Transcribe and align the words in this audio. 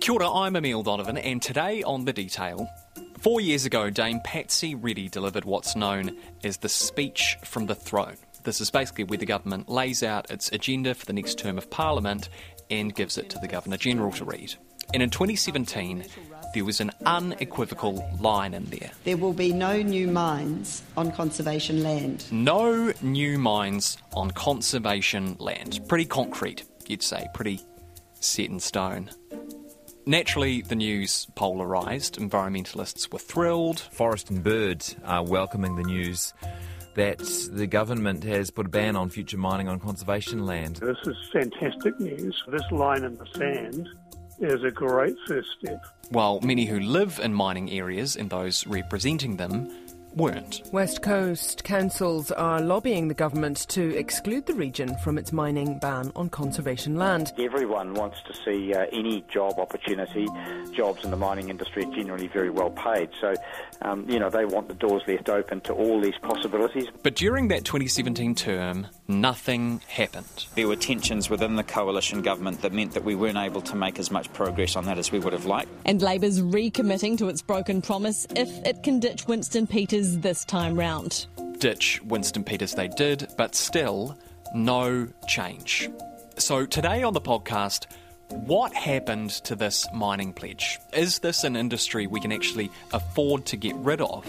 Kia 0.00 0.14
ora, 0.14 0.30
I'm 0.30 0.56
Emile 0.56 0.82
Donovan, 0.82 1.16
and 1.18 1.40
today 1.40 1.82
on 1.82 2.04
The 2.04 2.12
Detail. 2.12 2.68
Four 3.18 3.40
years 3.40 3.64
ago, 3.64 3.90
Dame 3.90 4.20
Patsy 4.24 4.74
Reddy 4.74 5.08
delivered 5.08 5.44
what's 5.44 5.76
known 5.76 6.16
as 6.42 6.56
the 6.56 6.68
Speech 6.68 7.36
from 7.44 7.66
the 7.66 7.74
Throne. 7.74 8.16
This 8.42 8.60
is 8.60 8.70
basically 8.70 9.04
where 9.04 9.18
the 9.18 9.26
government 9.26 9.68
lays 9.68 10.02
out 10.02 10.30
its 10.30 10.50
agenda 10.50 10.94
for 10.94 11.06
the 11.06 11.12
next 11.12 11.38
term 11.38 11.58
of 11.58 11.70
Parliament 11.70 12.28
and 12.70 12.94
gives 12.94 13.18
it 13.18 13.30
to 13.30 13.38
the 13.38 13.46
Governor 13.46 13.76
General 13.76 14.10
to 14.12 14.24
read. 14.24 14.54
And 14.92 15.02
in 15.02 15.10
2017, 15.10 16.04
there 16.54 16.64
was 16.64 16.80
an 16.80 16.90
unequivocal 17.06 18.04
line 18.20 18.52
in 18.52 18.64
there 18.66 18.90
There 19.04 19.16
will 19.16 19.32
be 19.32 19.52
no 19.52 19.80
new 19.80 20.08
mines 20.08 20.82
on 20.96 21.12
conservation 21.12 21.82
land. 21.82 22.26
No 22.30 22.92
new 23.00 23.38
mines 23.38 23.98
on 24.14 24.32
conservation 24.32 25.36
land. 25.38 25.80
Pretty 25.88 26.04
concrete, 26.04 26.64
you'd 26.88 27.02
say, 27.02 27.26
pretty 27.34 27.60
set 28.20 28.46
in 28.46 28.60
stone. 28.60 29.10
Naturally, 30.04 30.62
the 30.62 30.74
news 30.74 31.28
polarised. 31.36 32.18
Environmentalists 32.18 33.12
were 33.12 33.20
thrilled. 33.20 33.78
Forest 33.78 34.30
and 34.30 34.42
Bird 34.42 34.84
are 35.04 35.24
welcoming 35.24 35.76
the 35.76 35.84
news 35.84 36.34
that 36.94 37.20
the 37.52 37.68
government 37.68 38.24
has 38.24 38.50
put 38.50 38.66
a 38.66 38.68
ban 38.68 38.96
on 38.96 39.08
future 39.10 39.38
mining 39.38 39.68
on 39.68 39.78
conservation 39.78 40.44
land. 40.44 40.76
This 40.76 40.96
is 41.06 41.16
fantastic 41.32 41.98
news. 42.00 42.42
This 42.48 42.68
line 42.72 43.04
in 43.04 43.16
the 43.16 43.26
sand 43.36 43.88
is 44.40 44.64
a 44.64 44.72
great 44.72 45.16
first 45.28 45.48
step. 45.60 45.84
While 46.10 46.40
many 46.40 46.66
who 46.66 46.80
live 46.80 47.20
in 47.22 47.32
mining 47.32 47.70
areas 47.70 48.16
and 48.16 48.28
those 48.28 48.66
representing 48.66 49.36
them 49.36 49.70
weren't. 50.16 50.62
West 50.72 51.02
Coast 51.02 51.64
councils 51.64 52.30
are 52.30 52.60
lobbying 52.60 53.08
the 53.08 53.14
government 53.14 53.68
to 53.68 53.96
exclude 53.96 54.46
the 54.46 54.54
region 54.54 54.96
from 54.98 55.18
its 55.18 55.32
mining 55.32 55.78
ban 55.78 56.12
on 56.14 56.28
conservation 56.28 56.96
land. 56.96 57.32
Everyone 57.38 57.94
wants 57.94 58.18
to 58.26 58.34
see 58.44 58.74
uh, 58.74 58.86
any 58.92 59.24
job 59.28 59.58
opportunity. 59.58 60.26
Jobs 60.74 61.04
in 61.04 61.10
the 61.10 61.16
mining 61.16 61.48
industry 61.48 61.84
are 61.84 61.94
generally 61.94 62.28
very 62.28 62.50
well 62.50 62.70
paid. 62.70 63.08
So, 63.20 63.34
um, 63.82 64.08
you 64.08 64.18
know, 64.18 64.30
they 64.30 64.44
want 64.44 64.68
the 64.68 64.74
doors 64.74 65.02
left 65.06 65.28
open 65.28 65.60
to 65.62 65.72
all 65.72 66.00
these 66.00 66.18
possibilities. 66.22 66.86
But 67.02 67.14
during 67.14 67.48
that 67.48 67.64
2017 67.64 68.34
term, 68.34 68.86
nothing 69.08 69.80
happened. 69.88 70.46
There 70.54 70.68
were 70.68 70.76
tensions 70.76 71.30
within 71.30 71.56
the 71.56 71.64
coalition 71.64 72.22
government 72.22 72.62
that 72.62 72.72
meant 72.72 72.92
that 72.92 73.04
we 73.04 73.14
weren't 73.14 73.38
able 73.38 73.62
to 73.62 73.76
make 73.76 73.98
as 73.98 74.10
much 74.10 74.32
progress 74.32 74.76
on 74.76 74.84
that 74.86 74.98
as 74.98 75.12
we 75.12 75.18
would 75.18 75.32
have 75.32 75.46
liked. 75.46 75.70
And 75.84 76.02
Labour's 76.02 76.40
recommitting 76.40 77.18
to 77.18 77.28
its 77.28 77.42
broken 77.42 77.82
promise 77.82 78.26
if 78.36 78.48
it 78.66 78.82
can 78.82 79.00
ditch 79.00 79.26
Winston 79.26 79.66
Peters 79.66 80.01
this 80.02 80.44
time 80.44 80.76
round. 80.76 81.26
Ditch 81.58 82.00
Winston 82.02 82.44
Peters 82.44 82.74
they 82.74 82.88
did, 82.88 83.28
but 83.36 83.54
still, 83.54 84.18
no 84.54 85.08
change. 85.28 85.88
So 86.36 86.66
today 86.66 87.02
on 87.02 87.12
the 87.12 87.20
podcast, 87.20 87.86
what 88.30 88.74
happened 88.74 89.30
to 89.30 89.54
this 89.54 89.86
mining 89.94 90.32
pledge? 90.32 90.78
Is 90.92 91.20
this 91.20 91.44
an 91.44 91.54
industry 91.54 92.06
we 92.06 92.20
can 92.20 92.32
actually 92.32 92.70
afford 92.92 93.46
to 93.46 93.56
get 93.56 93.76
rid 93.76 94.00
of? 94.00 94.26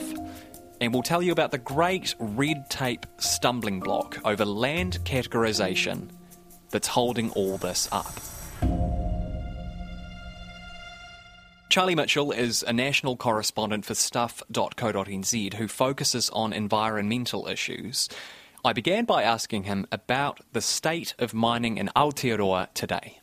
And 0.80 0.94
we'll 0.94 1.04
tell 1.04 1.22
you 1.22 1.32
about 1.32 1.52
the 1.52 1.58
great 1.58 2.14
red 2.20 2.70
tape 2.70 3.06
stumbling 3.18 3.80
block 3.80 4.20
over 4.26 4.46
land 4.46 5.00
categorisation 5.06 6.10
that's 6.70 6.88
holding 6.88 7.32
all 7.32 7.58
this 7.58 7.88
up. 7.92 8.93
Charlie 11.74 11.96
Mitchell 11.96 12.32
is 12.32 12.62
a 12.62 12.72
national 12.72 13.18
correspondent 13.18 13.84
for 13.84 13.96
stuff.co.nz 13.96 15.54
who 15.56 15.68
focuses 15.68 16.30
on 16.30 16.54
environmental 16.54 17.48
issues. 17.48 18.08
I 18.64 18.74
began 18.74 19.06
by 19.06 19.24
asking 19.24 19.64
him 19.64 19.88
about 19.92 20.40
the 20.52 20.62
state 20.62 21.16
of 21.18 21.34
mining 21.34 21.80
in 21.80 21.90
Aotearoa 21.96 22.72
today. 22.76 23.18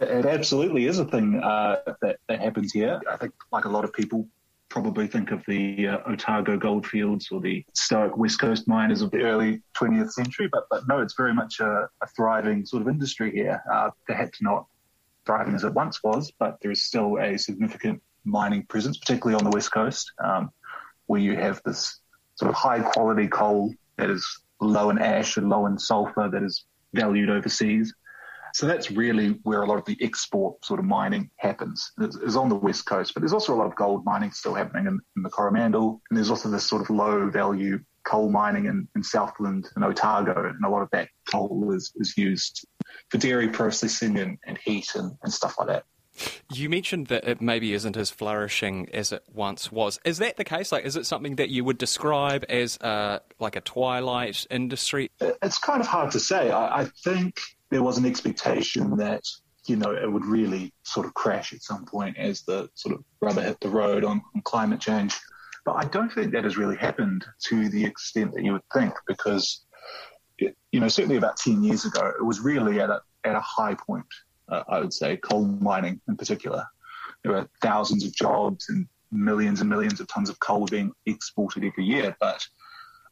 It 0.00 0.24
absolutely 0.24 0.86
is 0.86 0.98
a 0.98 1.04
thing 1.04 1.42
uh, 1.44 1.76
that, 2.00 2.16
that 2.26 2.40
happens 2.40 2.72
here. 2.72 3.02
I 3.06 3.18
think, 3.18 3.34
like 3.52 3.66
a 3.66 3.68
lot 3.68 3.84
of 3.84 3.92
people, 3.92 4.26
probably 4.70 5.06
think 5.06 5.30
of 5.30 5.44
the 5.46 5.88
uh, 5.88 5.98
Otago 6.06 6.56
goldfields 6.56 7.28
or 7.30 7.42
the 7.42 7.62
stoic 7.74 8.16
West 8.16 8.40
Coast 8.40 8.66
miners 8.66 9.02
of 9.02 9.10
the 9.10 9.24
early 9.24 9.60
20th 9.76 10.12
century, 10.12 10.48
but, 10.50 10.64
but 10.70 10.88
no, 10.88 11.02
it's 11.02 11.16
very 11.18 11.34
much 11.34 11.60
a, 11.60 11.86
a 12.00 12.06
thriving 12.16 12.64
sort 12.64 12.80
of 12.80 12.88
industry 12.88 13.30
here. 13.30 13.62
Uh, 13.70 13.90
perhaps 14.06 14.40
not 14.40 14.64
thriving 15.30 15.54
as 15.54 15.62
it 15.62 15.72
once 15.72 16.02
was, 16.02 16.32
but 16.40 16.58
there 16.60 16.72
is 16.72 16.82
still 16.82 17.16
a 17.18 17.38
significant 17.38 18.02
mining 18.24 18.64
presence, 18.64 18.98
particularly 18.98 19.38
on 19.38 19.44
the 19.48 19.54
West 19.54 19.70
Coast, 19.72 20.10
um, 20.22 20.50
where 21.06 21.20
you 21.20 21.36
have 21.36 21.62
this 21.64 22.00
sort 22.34 22.50
of 22.50 22.56
high 22.56 22.80
quality 22.80 23.28
coal 23.28 23.72
that 23.96 24.10
is 24.10 24.26
low 24.60 24.90
in 24.90 24.98
ash 24.98 25.36
and 25.36 25.48
low 25.48 25.66
in 25.66 25.78
sulfur 25.78 26.28
that 26.28 26.42
is 26.42 26.64
valued 26.94 27.30
overseas. 27.30 27.94
So 28.54 28.66
that's 28.66 28.90
really 28.90 29.38
where 29.44 29.62
a 29.62 29.66
lot 29.66 29.78
of 29.78 29.84
the 29.84 29.96
export 30.00 30.64
sort 30.64 30.80
of 30.80 30.86
mining 30.86 31.30
happens, 31.36 31.92
is, 32.00 32.16
is 32.16 32.34
on 32.34 32.48
the 32.48 32.56
west 32.56 32.84
coast. 32.86 33.14
But 33.14 33.20
there's 33.20 33.32
also 33.32 33.54
a 33.54 33.58
lot 33.60 33.68
of 33.68 33.76
gold 33.76 34.04
mining 34.04 34.32
still 34.32 34.54
happening 34.54 34.86
in, 34.86 34.98
in 35.16 35.22
the 35.22 35.30
Coromandel, 35.30 36.02
and 36.10 36.16
there's 36.16 36.30
also 36.30 36.50
this 36.50 36.66
sort 36.66 36.82
of 36.82 36.90
low 36.90 37.30
value 37.30 37.78
coal 38.04 38.30
mining 38.30 38.66
in, 38.66 38.88
in 38.96 39.02
Southland 39.02 39.68
and 39.74 39.84
Otago, 39.84 40.48
and 40.48 40.64
a 40.64 40.68
lot 40.68 40.82
of 40.82 40.88
that 40.92 41.08
coal 41.30 41.72
is, 41.74 41.92
is 41.96 42.16
used 42.16 42.66
for 43.08 43.18
dairy 43.18 43.48
processing 43.48 44.18
and, 44.18 44.38
and 44.46 44.58
heat 44.64 44.94
and, 44.94 45.12
and 45.22 45.32
stuff 45.32 45.56
like 45.58 45.68
that. 45.68 45.84
You 46.52 46.68
mentioned 46.68 47.06
that 47.06 47.26
it 47.26 47.40
maybe 47.40 47.72
isn't 47.72 47.96
as 47.96 48.10
flourishing 48.10 48.88
as 48.92 49.12
it 49.12 49.22
once 49.32 49.70
was. 49.70 49.98
Is 50.04 50.18
that 50.18 50.36
the 50.36 50.44
case? 50.44 50.72
Like, 50.72 50.84
is 50.84 50.96
it 50.96 51.06
something 51.06 51.36
that 51.36 51.48
you 51.48 51.64
would 51.64 51.78
describe 51.78 52.44
as 52.48 52.76
uh, 52.78 53.20
like 53.38 53.56
a 53.56 53.60
twilight 53.60 54.46
industry? 54.50 55.10
It's 55.20 55.58
kind 55.58 55.80
of 55.80 55.86
hard 55.86 56.10
to 56.12 56.20
say. 56.20 56.50
I, 56.50 56.82
I 56.82 56.84
think 57.04 57.40
there 57.70 57.82
was 57.82 57.96
an 57.96 58.04
expectation 58.04 58.96
that 58.96 59.22
you 59.66 59.76
know 59.76 59.94
it 59.94 60.10
would 60.10 60.26
really 60.26 60.72
sort 60.82 61.06
of 61.06 61.14
crash 61.14 61.52
at 61.52 61.62
some 61.62 61.84
point 61.84 62.18
as 62.18 62.42
the 62.42 62.68
sort 62.74 62.94
of 62.94 63.04
rubber 63.20 63.42
hit 63.42 63.60
the 63.60 63.68
road 63.68 64.04
on, 64.04 64.20
on 64.34 64.42
climate 64.42 64.80
change. 64.80 65.18
But 65.64 65.72
I 65.72 65.84
don't 65.84 66.12
think 66.12 66.32
that 66.32 66.44
has 66.44 66.56
really 66.56 66.76
happened 66.76 67.24
to 67.48 67.68
the 67.68 67.84
extent 67.84 68.34
that 68.34 68.44
you 68.44 68.52
would 68.52 68.68
think, 68.72 68.94
because 69.06 69.64
it, 70.38 70.56
you 70.72 70.80
know 70.80 70.88
certainly 70.88 71.16
about 71.16 71.36
ten 71.36 71.62
years 71.62 71.84
ago 71.84 72.12
it 72.18 72.24
was 72.24 72.40
really 72.40 72.80
at 72.80 72.90
a 72.90 73.00
at 73.24 73.36
a 73.36 73.40
high 73.40 73.74
point. 73.74 74.06
Uh, 74.48 74.64
I 74.68 74.80
would 74.80 74.92
say 74.92 75.16
coal 75.16 75.44
mining 75.44 76.00
in 76.08 76.16
particular. 76.16 76.64
There 77.22 77.32
were 77.32 77.48
thousands 77.62 78.04
of 78.04 78.14
jobs 78.14 78.68
and 78.68 78.88
millions 79.12 79.60
and 79.60 79.68
millions 79.68 80.00
of 80.00 80.08
tons 80.08 80.30
of 80.30 80.40
coal 80.40 80.66
being 80.66 80.92
exported 81.06 81.64
every 81.64 81.84
year. 81.84 82.16
But 82.20 82.46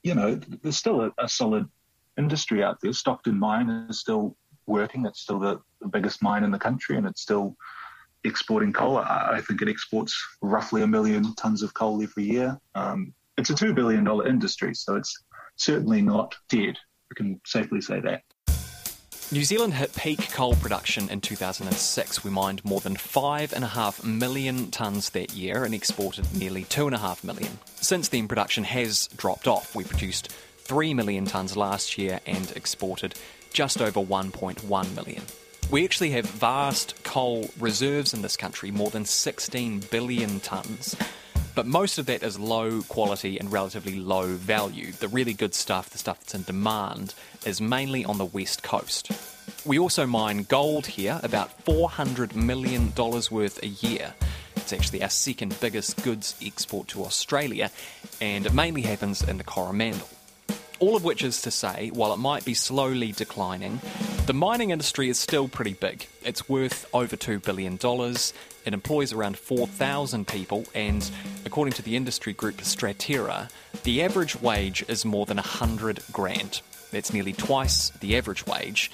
you 0.03 0.15
know 0.15 0.41
there's 0.63 0.77
still 0.77 1.03
a, 1.03 1.13
a 1.19 1.29
solid 1.29 1.69
industry 2.17 2.63
out 2.63 2.79
there. 2.81 2.93
Stockton 2.93 3.39
mine 3.39 3.69
is 3.91 4.01
still 4.01 4.37
working. 4.67 5.07
It's 5.07 5.21
still 5.21 5.39
the, 5.39 5.61
the 5.81 5.89
biggest 5.89 6.23
mine 6.23 6.45
in 6.45 6.51
the 6.51 6.59
country, 6.59 6.97
and 6.97 7.07
it's 7.07 7.23
still 7.23 7.57
exporting 8.29 8.73
coal. 8.73 8.99
I, 8.99 9.37
I 9.37 9.41
think 9.41 9.63
it 9.63 9.69
exports 9.69 10.17
roughly 10.43 10.83
a 10.83 10.87
million 10.87 11.35
tons 11.35 11.63
of 11.63 11.75
coal 11.75 12.03
every 12.03 12.25
year. 12.25 12.59
Um, 12.75 13.15
it's 13.37 13.51
a 13.51 13.55
two 13.55 13.75
billion 13.75 14.05
dollar 14.05 14.29
industry, 14.29 14.75
so 14.75 14.97
it's 14.97 15.25
certainly 15.57 16.03
not 16.03 16.35
dead. 16.49 16.79
We 17.11 17.15
can 17.17 17.41
safely 17.45 17.81
say 17.81 18.01
that. 18.01 18.23
New 19.31 19.45
Zealand 19.45 19.75
hit 19.75 19.95
peak 19.95 20.31
coal 20.33 20.55
production 20.55 21.11
in 21.11 21.21
2006. 21.21 22.25
We 22.25 22.31
mined 22.31 22.65
more 22.65 22.81
than 22.81 22.97
5.5 22.97 24.03
million 24.03 24.69
tonnes 24.69 25.11
that 25.11 25.35
year 25.35 25.65
and 25.65 25.75
exported 25.75 26.35
nearly 26.35 26.65
2.5 26.65 27.25
million. 27.25 27.59
Since 27.75 28.09
then, 28.09 28.27
production 28.27 28.65
has 28.65 29.07
dropped 29.09 29.47
off. 29.47 29.75
We 29.77 29.85
produced 29.85 30.33
3 30.61 30.95
million 30.95 31.27
tonnes 31.27 31.57
last 31.57 31.99
year 31.99 32.21
and 32.25 32.51
exported 32.57 33.17
just 33.53 33.83
over 33.83 34.01
1.1 34.01 34.95
million. 34.95 35.23
We 35.71 35.85
actually 35.85 36.13
have 36.13 36.25
vast 36.25 37.05
coal 37.05 37.51
reserves 37.61 38.15
in 38.15 38.23
this 38.23 38.39
country, 38.39 38.71
more 38.71 38.89
than 38.89 39.05
16 39.05 39.81
billion 39.91 40.41
tonnes. 40.41 40.99
But 41.55 41.67
most 41.67 41.99
of 41.99 42.07
that 42.07 42.23
is 42.23 42.39
low 42.39 42.81
quality 42.89 43.39
and 43.39 43.53
relatively 43.53 43.97
low 44.01 44.29
value. 44.29 44.93
The 44.93 45.09
really 45.09 45.35
good 45.35 45.53
stuff, 45.53 45.91
the 45.91 45.99
stuff 45.99 46.21
that's 46.21 46.35
in 46.35 46.45
demand, 46.45 47.13
is 47.45 47.61
mainly 47.61 48.03
on 48.03 48.17
the 48.17 48.25
west 48.25 48.63
coast. 48.63 49.11
We 49.67 49.79
also 49.79 50.07
mine 50.07 50.45
gold 50.45 50.87
here, 50.87 51.21
about 51.23 51.51
$400 51.67 52.35
million 52.35 52.95
worth 52.97 53.63
a 53.63 53.69
year. 53.69 54.15
It's 54.57 54.73
actually 54.73 55.03
our 55.03 55.11
second 55.11 55.61
biggest 55.61 56.03
goods 56.03 56.35
export 56.43 56.89
to 56.89 57.05
Australia, 57.05 57.71
and 58.23 58.47
it 58.47 58.55
mainly 58.55 58.83
happens 58.83 59.23
in 59.23 59.37
the 59.37 59.45
Coromandel. 59.45 60.09
All 60.79 60.97
of 60.97 61.05
which 61.05 61.23
is 61.23 61.43
to 61.43 61.51
say, 61.51 61.91
while 61.93 62.15
it 62.15 62.19
might 62.19 62.47
be 62.47 62.55
slowly 62.55 63.13
declining, 63.13 63.83
the 64.29 64.35
mining 64.35 64.69
industry 64.69 65.09
is 65.09 65.19
still 65.19 65.49
pretty 65.49 65.73
big. 65.73 66.07
It's 66.23 66.51
worth 66.51 66.85
over 66.93 67.17
$2 67.17 67.43
billion. 67.43 67.79
It 68.67 68.75
employs 68.75 69.15
around 69.15 69.39
4,000 69.39 70.29
people, 70.29 70.67
and 70.75 71.11
according 71.47 71.73
to 71.73 71.83
the 71.83 71.97
industry 71.97 72.35
group 72.35 72.59
Straterra, 72.59 73.49
the 73.85 74.03
average 74.03 74.39
wage 74.39 74.85
is 74.87 75.07
more 75.07 75.25
than 75.25 75.39
100 75.39 76.01
grand. 76.13 76.61
That's 76.93 77.11
nearly 77.11 77.33
twice 77.33 77.89
the 78.01 78.19
average 78.19 78.47
wage. 78.47 78.91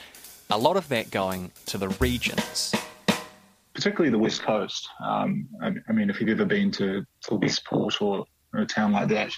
A 0.50 0.56
lot 0.56 0.76
of 0.76 0.88
that 0.90 1.10
going 1.10 1.50
to 1.66 1.78
the 1.78 1.88
regions. 1.88 2.72
Particularly 3.74 4.10
the 4.10 4.20
West 4.20 4.42
Coast. 4.42 4.88
Um, 5.04 5.48
I, 5.60 5.72
I, 5.88 5.92
mean, 5.92 6.10
if 6.10 6.20
you've 6.20 6.30
ever 6.30 6.44
been 6.44 6.70
to, 6.72 7.04
to 7.22 7.34
Westport 7.34 8.00
or, 8.00 8.24
or 8.52 8.60
a 8.60 8.66
town 8.66 8.92
like 8.92 9.08
that, 9.08 9.32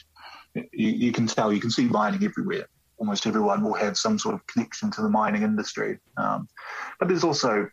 you, 0.54 0.90
you 0.90 1.12
can 1.12 1.26
tell, 1.26 1.54
you 1.54 1.60
can 1.60 1.70
see 1.70 1.87
mining 1.87 2.22
everywhere. 2.22 2.66
Almost 2.98 3.26
everyone 3.26 3.62
will 3.62 3.75
have 3.75 3.96
some 3.96 4.19
sort 4.19 4.34
of 4.34 4.46
connection 4.46 4.90
to 4.93 5.02
the 5.02 5.08
mining 5.08 5.43
industry. 5.43 5.98
Um, 6.16 6.48
but 6.98 7.08
there's 7.08 7.25
also, 7.25 7.69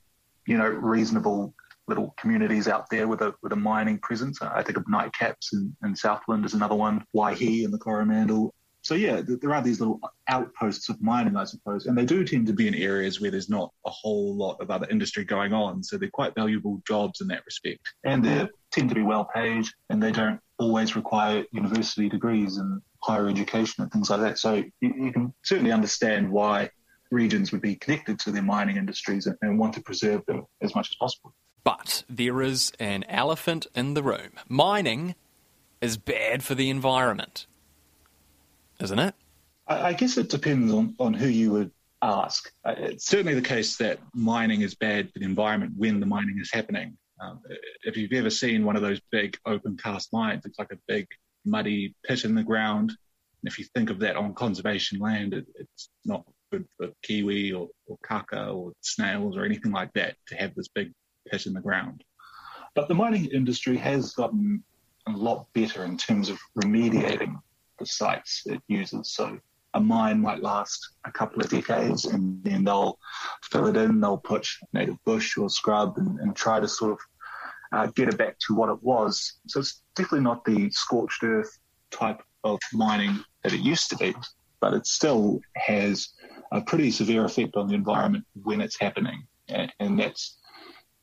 you 0.45 0.57
know, 0.57 0.67
reasonable 0.67 1.53
little 1.87 2.13
communities 2.17 2.67
out 2.67 2.89
there 2.89 3.07
with 3.07 3.21
a 3.21 3.33
with 3.41 3.51
a 3.51 3.57
mining 3.57 3.99
presence. 3.99 4.41
I 4.41 4.63
think 4.63 4.77
of 4.77 4.85
Nightcaps 4.85 5.53
in, 5.53 5.75
in 5.83 5.95
Southland 5.95 6.45
is 6.45 6.53
another 6.53 6.75
one, 6.75 7.03
Waihi 7.15 7.63
in 7.63 7.71
the 7.71 7.77
Coromandel. 7.77 8.53
So 8.83 8.95
yeah, 8.95 9.21
there 9.25 9.53
are 9.53 9.61
these 9.61 9.79
little 9.79 9.99
uh, 10.03 10.09
outposts 10.27 10.89
of 10.89 11.01
mining, 11.01 11.37
I 11.37 11.45
suppose, 11.45 11.85
and 11.85 11.97
they 11.97 12.05
do 12.05 12.23
tend 12.25 12.47
to 12.47 12.53
be 12.53 12.67
in 12.67 12.75
areas 12.75 13.19
where 13.19 13.31
there's 13.31 13.49
not 13.49 13.71
a 13.85 13.89
whole 13.89 14.35
lot 14.35 14.57
of 14.59 14.69
other 14.69 14.87
industry 14.89 15.23
going 15.23 15.53
on. 15.53 15.83
So 15.83 15.97
they're 15.97 16.09
quite 16.09 16.35
valuable 16.35 16.81
jobs 16.85 17.21
in 17.21 17.27
that 17.29 17.45
respect, 17.45 17.81
and 18.03 18.23
they 18.23 18.47
tend 18.71 18.89
to 18.89 18.95
be 18.95 19.01
well 19.01 19.25
paid, 19.33 19.65
and 19.89 20.03
they 20.03 20.11
don't 20.11 20.39
always 20.59 20.95
require 20.95 21.45
university 21.51 22.09
degrees 22.09 22.57
and 22.57 22.81
higher 23.01 23.27
education 23.29 23.83
and 23.83 23.91
things 23.91 24.09
like 24.09 24.19
that. 24.19 24.37
So 24.37 24.55
you, 24.81 24.93
you 24.97 25.11
can 25.11 25.33
certainly 25.43 25.71
understand 25.71 26.29
why 26.29 26.69
regions 27.09 27.51
would 27.51 27.61
be 27.61 27.75
connected 27.75 28.19
to 28.19 28.31
their 28.31 28.43
mining 28.43 28.77
industries 28.77 29.27
and, 29.27 29.37
and 29.41 29.57
want 29.57 29.73
to 29.75 29.81
preserve 29.81 30.25
them 30.25 30.45
as 30.61 30.75
much 30.75 30.89
as 30.89 30.95
possible. 30.95 31.33
But 31.63 32.03
there 32.09 32.41
is 32.41 32.73
an 32.79 33.05
elephant 33.07 33.67
in 33.73 33.93
the 33.93 34.03
room. 34.03 34.31
Mining 34.49 35.15
is 35.79 35.95
bad 35.97 36.43
for 36.43 36.55
the 36.55 36.69
environment, 36.69 37.45
isn't 38.79 38.99
it? 38.99 39.15
I, 39.67 39.81
I 39.89 39.93
guess 39.93 40.17
it 40.17 40.29
depends 40.29 40.73
on, 40.73 40.95
on 40.99 41.13
who 41.13 41.27
you 41.27 41.51
would 41.51 41.71
ask. 42.01 42.51
Uh, 42.65 42.75
it's 42.77 43.05
certainly 43.05 43.33
the 43.33 43.41
case 43.41 43.77
that 43.77 43.99
mining 44.13 44.61
is 44.61 44.75
bad 44.75 45.11
for 45.11 45.19
the 45.19 45.25
environment 45.25 45.73
when 45.77 45.99
the 45.99 46.05
mining 46.05 46.39
is 46.39 46.51
happening. 46.51 46.97
Um, 47.21 47.39
if 47.83 47.95
you've 47.95 48.11
ever 48.13 48.29
seen 48.29 48.65
one 48.65 48.75
of 48.75 48.81
those 48.81 48.99
big 49.11 49.37
open 49.45 49.77
cast 49.77 50.11
mines, 50.11 50.45
it's 50.45 50.59
like 50.59 50.71
a 50.71 50.79
big 50.87 51.07
muddy 51.45 51.95
pit 52.05 52.25
in 52.25 52.35
the 52.35 52.43
ground. 52.43 52.89
And 52.89 53.51
if 53.51 53.57
you 53.59 53.65
think 53.73 53.89
of 53.89 53.99
that 53.99 54.15
on 54.15 54.33
conservation 54.33 54.99
land, 54.99 55.33
it, 55.33 55.45
it's 55.55 55.89
not 56.05 56.25
good 56.51 56.65
for 56.77 56.89
kiwi 57.03 57.53
or, 57.53 57.69
or 57.87 57.97
kaka 58.03 58.49
or 58.49 58.73
snails 58.81 59.37
or 59.37 59.45
anything 59.45 59.71
like 59.71 59.93
that 59.93 60.15
to 60.27 60.35
have 60.35 60.53
this 60.55 60.67
big 60.67 60.91
pit 61.29 61.45
in 61.45 61.53
the 61.53 61.61
ground. 61.61 62.03
But 62.75 62.87
the 62.87 62.95
mining 62.95 63.25
industry 63.25 63.77
has 63.77 64.13
gotten 64.13 64.63
a 65.07 65.11
lot 65.11 65.47
better 65.53 65.83
in 65.83 65.97
terms 65.97 66.29
of 66.29 66.39
remediating 66.57 67.39
the 67.79 67.85
sites 67.85 68.43
it 68.45 68.61
uses. 68.67 69.13
So 69.13 69.39
a 69.73 69.79
mine 69.79 70.21
might 70.21 70.41
last 70.41 70.95
a 71.05 71.11
couple 71.11 71.41
of 71.41 71.49
decades 71.49 72.05
and 72.05 72.43
then 72.43 72.63
they'll 72.63 72.99
fill 73.43 73.67
it 73.67 73.77
in, 73.77 73.99
they'll 73.99 74.17
put 74.17 74.47
native 74.71 75.03
bush 75.03 75.37
or 75.37 75.49
scrub 75.49 75.97
and, 75.97 76.19
and 76.19 76.35
try 76.35 76.59
to 76.59 76.67
sort 76.67 76.91
of 76.91 76.99
uh, 77.71 77.87
get 77.95 78.07
it 78.07 78.17
back 78.17 78.37
to 78.39 78.53
what 78.53 78.69
it 78.69 78.81
was. 78.83 79.39
So 79.47 79.59
it's 79.59 79.81
definitely 79.95 80.21
not 80.21 80.45
the 80.45 80.69
scorched 80.69 81.23
earth 81.23 81.57
type 81.89 82.21
of 82.43 82.59
mining 82.71 83.23
that 83.43 83.53
it 83.53 83.61
used 83.61 83.89
to 83.89 83.97
be, 83.97 84.13
but 84.59 84.73
it 84.73 84.85
still 84.85 85.41
has 85.55 86.09
a 86.51 86.61
pretty 86.61 86.91
severe 86.91 87.25
effect 87.25 87.55
on 87.55 87.67
the 87.67 87.73
environment 87.73 88.25
when 88.43 88.61
it's 88.61 88.79
happening. 88.79 89.25
And, 89.49 89.73
and 89.79 89.99
that's 89.99 90.37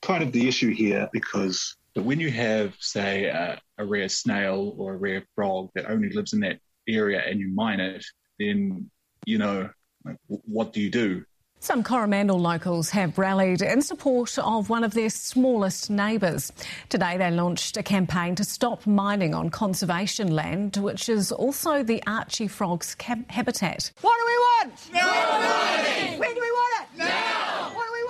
kind 0.01 0.23
of 0.23 0.33
the 0.33 0.47
issue 0.47 0.73
here 0.73 1.09
because 1.13 1.77
when 1.95 2.21
you 2.21 2.31
have, 2.31 2.75
say, 2.79 3.59
a 3.81 3.87
rare 3.87 4.09
snail 4.09 4.75
or 4.79 4.95
a 4.95 4.97
rare 4.97 5.25
frog 5.35 5.71
that 5.75 5.91
only 5.91 6.11
lives 6.11 6.33
in 6.33 6.41
that 6.41 6.59
area 6.87 7.23
and 7.27 7.41
you 7.41 7.49
mine 7.49 7.81
it, 7.81 8.05
then, 8.39 8.91
you 9.27 9.39
know, 9.39 9.69
like, 10.05 10.17
what 10.27 10.73
do 10.73 10.81
you 10.81 10.91
do? 10.91 11.25
Some 11.63 11.83
Coromandel 11.83 12.39
locals 12.39 12.89
have 12.91 13.19
rallied 13.19 13.61
in 13.61 13.83
support 13.83 14.39
of 14.39 14.71
one 14.71 14.83
of 14.83 14.95
their 14.95 15.11
smallest 15.11 15.91
neighbours. 15.91 16.51
Today 16.89 17.19
they 17.19 17.31
launched 17.31 17.77
a 17.77 17.83
campaign 17.83 18.35
to 18.37 18.45
stop 18.45 18.87
mining 18.87 19.35
on 19.35 19.51
conservation 19.51 20.35
land, 20.35 20.79
which 20.79 21.11
is 21.11 21.33
also 21.33 21.83
the 21.83 22.03
Archey 22.07 22.49
frog's 22.49 22.97
habitat. 23.29 23.93
What 24.01 24.17
do 24.17 24.25
we 24.27 24.39
want? 24.39 24.91
No 24.95 25.07
mining! 25.07 26.19
When 26.19 26.35
do 26.35 26.41
we 26.41 26.51
want 26.51 26.83
it? 26.83 26.99
Now! 26.99 27.51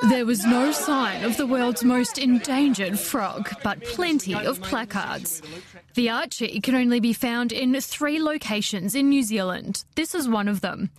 There 0.09 0.25
was 0.25 0.47
no 0.47 0.73
sign 0.73 1.25
of 1.25 1.37
the 1.37 1.47
world's 1.47 1.85
most 1.85 2.17
endangered 2.17 2.99
frog, 2.99 3.51
but 3.63 3.85
plenty 3.85 4.35
of 4.35 4.63
placards. 4.63 5.43
The 5.95 6.07
Archey 6.07 6.63
can 6.63 6.75
only 6.75 7.01
be 7.01 7.13
found 7.13 7.53
in 7.53 7.79
three 7.81 8.19
locations 8.19 8.95
in 8.95 9.11
New 9.11 9.23
Zealand. 9.23 9.85
This 9.97 10.15
is 10.15 10.27
one 10.27 10.49
of 10.49 10.63
them. 10.63 10.91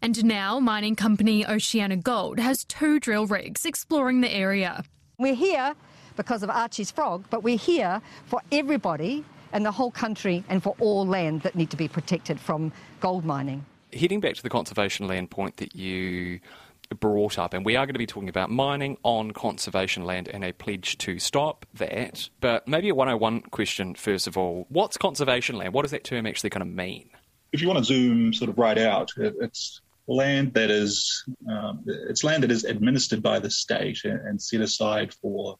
And 0.00 0.24
now 0.24 0.58
mining 0.58 0.96
company 0.96 1.44
OceanaGold 1.44 2.38
has 2.38 2.64
two 2.64 2.98
drill 2.98 3.26
rigs 3.26 3.66
exploring 3.66 4.22
the 4.22 4.32
area. 4.32 4.84
We're 5.18 5.34
here 5.34 5.74
because 6.16 6.42
of 6.42 6.48
Archey's 6.48 6.90
frog, 6.90 7.26
but 7.28 7.42
we're 7.42 7.58
here 7.58 8.00
for 8.24 8.40
everybody 8.50 9.24
and 9.52 9.66
the 9.66 9.72
whole 9.72 9.90
country 9.90 10.44
and 10.48 10.62
for 10.62 10.74
all 10.78 11.06
land 11.06 11.42
that 11.42 11.54
need 11.56 11.70
to 11.70 11.76
be 11.76 11.88
protected 11.88 12.40
from 12.40 12.72
gold 13.00 13.24
mining. 13.24 13.66
Heading 13.92 14.20
back 14.20 14.34
to 14.34 14.42
the 14.42 14.50
conservation 14.50 15.06
land 15.06 15.30
point 15.30 15.58
that 15.58 15.74
you 15.74 16.40
brought 16.88 17.38
up, 17.38 17.54
and 17.54 17.64
we 17.64 17.76
are 17.76 17.86
going 17.86 17.94
to 17.94 17.98
be 17.98 18.06
talking 18.06 18.28
about 18.28 18.50
mining 18.50 18.96
on 19.02 19.32
conservation 19.32 20.04
land 20.04 20.28
and 20.28 20.44
a 20.44 20.52
pledge 20.52 20.98
to 20.98 21.18
stop 21.18 21.66
that. 21.74 22.28
But 22.40 22.66
maybe 22.68 22.88
a 22.88 22.94
101 22.94 23.42
question, 23.50 23.94
first 23.94 24.26
of 24.26 24.36
all. 24.36 24.66
What's 24.68 24.96
conservation 24.96 25.56
land? 25.56 25.72
What 25.72 25.82
does 25.82 25.90
that 25.90 26.04
term 26.04 26.26
actually 26.26 26.50
kind 26.50 26.62
of 26.62 26.68
mean? 26.68 27.10
If 27.52 27.60
you 27.60 27.68
want 27.68 27.78
to 27.78 27.84
zoom 27.84 28.32
sort 28.32 28.50
of 28.50 28.58
right 28.58 28.78
out, 28.78 29.10
it's 29.16 29.80
land 30.08 30.54
that 30.54 30.70
is 30.70 31.24
um, 31.50 31.82
it's 31.86 32.22
land 32.22 32.42
that 32.42 32.50
is 32.50 32.64
administered 32.64 33.22
by 33.22 33.38
the 33.38 33.50
state 33.50 34.04
and 34.04 34.40
set 34.40 34.60
aside 34.60 35.12
for 35.14 35.58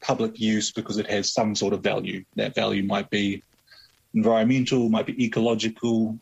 public 0.00 0.38
use 0.38 0.70
because 0.70 0.98
it 0.98 1.10
has 1.10 1.32
some 1.32 1.54
sort 1.54 1.72
of 1.72 1.82
value. 1.82 2.24
That 2.36 2.54
value 2.54 2.82
might 2.82 3.10
be 3.10 3.42
environmental, 4.14 4.88
might 4.88 5.06
be 5.06 5.24
ecological, 5.24 6.18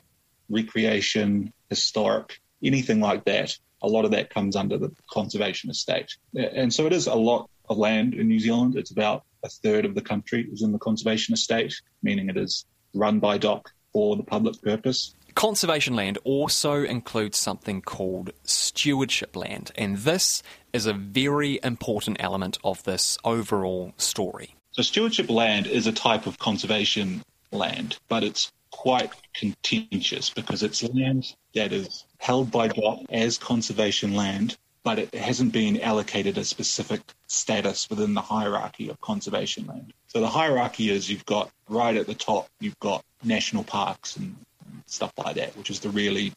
recreation, 0.48 1.52
historic, 1.70 2.40
anything 2.62 3.00
like 3.00 3.24
that. 3.24 3.56
A 3.86 3.88
lot 3.88 4.04
of 4.04 4.10
that 4.10 4.30
comes 4.30 4.56
under 4.56 4.76
the 4.76 4.90
conservation 5.10 5.70
estate. 5.70 6.16
And 6.34 6.74
so 6.74 6.86
it 6.86 6.92
is 6.92 7.06
a 7.06 7.14
lot 7.14 7.48
of 7.68 7.78
land 7.78 8.14
in 8.14 8.26
New 8.26 8.40
Zealand. 8.40 8.76
It's 8.76 8.90
about 8.90 9.22
a 9.44 9.48
third 9.48 9.84
of 9.84 9.94
the 9.94 10.02
country 10.02 10.48
is 10.52 10.62
in 10.62 10.72
the 10.72 10.78
conservation 10.78 11.32
estate, 11.34 11.72
meaning 12.02 12.28
it 12.28 12.36
is 12.36 12.66
run 12.94 13.20
by 13.20 13.38
DOC 13.38 13.70
for 13.92 14.16
the 14.16 14.24
public 14.24 14.60
purpose. 14.60 15.14
Conservation 15.36 15.94
land 15.94 16.18
also 16.24 16.82
includes 16.82 17.38
something 17.38 17.80
called 17.80 18.32
stewardship 18.42 19.36
land, 19.36 19.70
and 19.76 19.98
this 19.98 20.42
is 20.72 20.86
a 20.86 20.92
very 20.92 21.60
important 21.62 22.16
element 22.18 22.58
of 22.64 22.82
this 22.82 23.18
overall 23.22 23.92
story. 23.98 24.56
So, 24.72 24.82
stewardship 24.82 25.30
land 25.30 25.66
is 25.66 25.86
a 25.86 25.92
type 25.92 26.26
of 26.26 26.38
conservation 26.38 27.22
land, 27.52 27.98
but 28.08 28.24
it's 28.24 28.50
quite 28.76 29.10
contentious 29.32 30.28
because 30.28 30.62
it's 30.62 30.82
land 30.82 31.34
that 31.54 31.72
is 31.72 32.04
held 32.18 32.50
by 32.50 32.68
DOC 32.68 33.06
as 33.08 33.38
conservation 33.38 34.14
land, 34.14 34.56
but 34.84 34.98
it 34.98 35.14
hasn't 35.14 35.52
been 35.52 35.80
allocated 35.80 36.36
a 36.36 36.44
specific 36.44 37.00
status 37.26 37.88
within 37.88 38.12
the 38.12 38.20
hierarchy 38.20 38.90
of 38.90 39.00
conservation 39.00 39.66
land. 39.66 39.94
So 40.08 40.20
the 40.20 40.28
hierarchy 40.28 40.90
is 40.90 41.08
you've 41.08 41.24
got 41.24 41.50
right 41.68 41.96
at 41.96 42.06
the 42.06 42.14
top, 42.14 42.48
you've 42.60 42.78
got 42.78 43.02
national 43.24 43.64
parks 43.64 44.16
and 44.16 44.36
stuff 44.84 45.12
like 45.16 45.36
that, 45.36 45.56
which 45.56 45.70
is 45.70 45.80
the 45.80 45.88
really, 45.88 46.34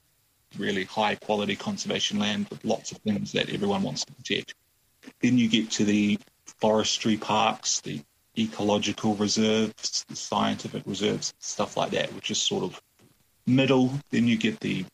really 0.58 0.86
high 0.86 1.16
quality 1.16 1.58
conservation 1.58 2.20
land 2.20 2.48
with 2.50 2.64
lots 2.64 2.94
of 2.94 3.00
things 3.00 3.34
that 3.34 3.50
everyone 3.50 3.84
wants 3.84 4.06
to 4.06 4.14
protect. 4.14 4.56
Then 5.22 5.38
you 5.38 5.50
get 5.50 5.72
to 5.72 5.84
the 5.84 6.18
forestry 6.46 7.18
parks, 7.18 7.82
the 7.82 8.02
ecological 8.40 9.16
reserves, 9.16 10.06
scientific 10.14 10.84
reserves, 10.86 11.34
stuff 11.40 11.78
like 11.78 11.92
that, 11.92 12.14
which 12.14 12.32
is 12.32 12.42
sort 12.42 12.64
of 12.64 12.82
middle. 13.46 13.92
Then 14.12 14.28
you 14.28 14.38
get 14.38 14.60
the 14.60 14.86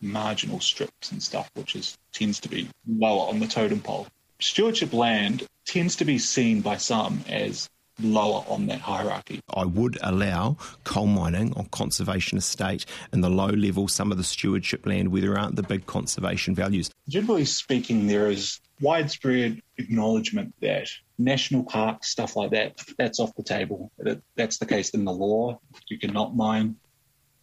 marginal 0.00 0.60
strips 0.60 1.12
and 1.12 1.22
stuff, 1.22 1.50
which 1.54 1.76
is 1.76 1.96
tends 2.12 2.40
to 2.40 2.48
be 2.48 2.68
lower 2.86 3.28
on 3.28 3.40
the 3.40 3.46
totem 3.46 3.80
pole. 3.80 4.06
Stewardship 4.40 4.92
land 4.92 5.46
tends 5.64 5.96
to 5.96 6.04
be 6.04 6.18
seen 6.18 6.60
by 6.60 6.76
some 6.76 7.24
as 7.28 7.68
lower 8.00 8.44
on 8.48 8.66
that 8.66 8.80
hierarchy. 8.80 9.40
I 9.52 9.64
would 9.64 9.98
allow 10.02 10.56
coal 10.84 11.06
mining 11.06 11.52
on 11.54 11.66
conservation 11.66 12.38
estate 12.38 12.86
and 13.12 13.22
the 13.22 13.28
low 13.28 13.48
level, 13.48 13.88
some 13.88 14.12
of 14.12 14.18
the 14.18 14.24
stewardship 14.24 14.86
land 14.86 15.08
where 15.08 15.22
there 15.22 15.38
aren't 15.38 15.56
the 15.56 15.62
big 15.62 15.86
conservation 15.86 16.54
values. 16.54 16.90
Generally 17.08 17.46
speaking, 17.46 18.06
there 18.06 18.30
is 18.30 18.60
widespread 18.80 19.60
acknowledgement 19.76 20.54
that 20.60 20.88
national 21.18 21.64
parks, 21.64 22.08
stuff 22.08 22.36
like 22.36 22.50
that, 22.50 22.80
that's 22.96 23.20
off 23.20 23.34
the 23.36 23.42
table. 23.42 23.90
That, 23.98 24.22
That's 24.36 24.58
the 24.58 24.66
case 24.66 24.90
in 24.90 25.04
the 25.04 25.12
law. 25.12 25.60
You 25.88 25.98
cannot 25.98 26.36
mine 26.36 26.76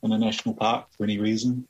in 0.03 0.11
a 0.11 0.17
national 0.17 0.55
park 0.55 0.87
for 0.95 1.03
any 1.03 1.19
reason. 1.19 1.67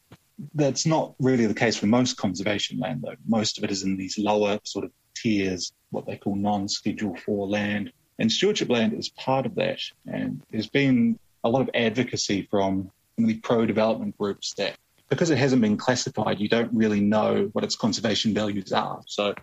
That's 0.54 0.86
not 0.86 1.16
really 1.20 1.46
the 1.46 1.54
case 1.54 1.78
for 1.78 1.88
most 1.88 2.18
conservation 2.18 2.80
land, 2.80 3.04
though. 3.04 3.16
Most 3.28 3.58
of 3.58 3.64
it 3.64 3.72
is 3.72 3.84
in 3.84 3.96
these 3.96 4.18
lower 4.18 4.60
sort 4.64 4.86
of 4.86 4.92
tiers, 5.16 5.72
what 5.92 6.06
they 6.06 6.18
call 6.18 6.36
non 6.36 6.68
schedule 6.68 7.16
4 7.16 7.48
land, 7.48 7.94
and 8.20 8.32
stewardship 8.32 8.70
land 8.70 8.94
is 8.94 9.10
part 9.10 9.46
of 9.46 9.56
that. 9.56 9.80
And 10.06 10.42
there's 10.52 10.70
been 10.70 11.18
a 11.44 11.50
lot 11.50 11.62
of 11.62 11.70
advocacy 11.74 12.48
from 12.52 12.92
the 13.18 13.36
pro 13.36 13.66
development 13.66 14.18
groups 14.18 14.54
that 14.56 14.76
because 15.10 15.30
it 15.30 15.38
hasn't 15.38 15.62
been 15.62 15.78
classified, 15.78 16.40
you 16.40 16.50
don't 16.50 16.74
really 16.74 17.00
know 17.00 17.50
what 17.54 17.64
its 17.64 17.76
conservation 17.76 18.34
values 18.34 18.74
are. 18.74 19.02
So 19.06 19.36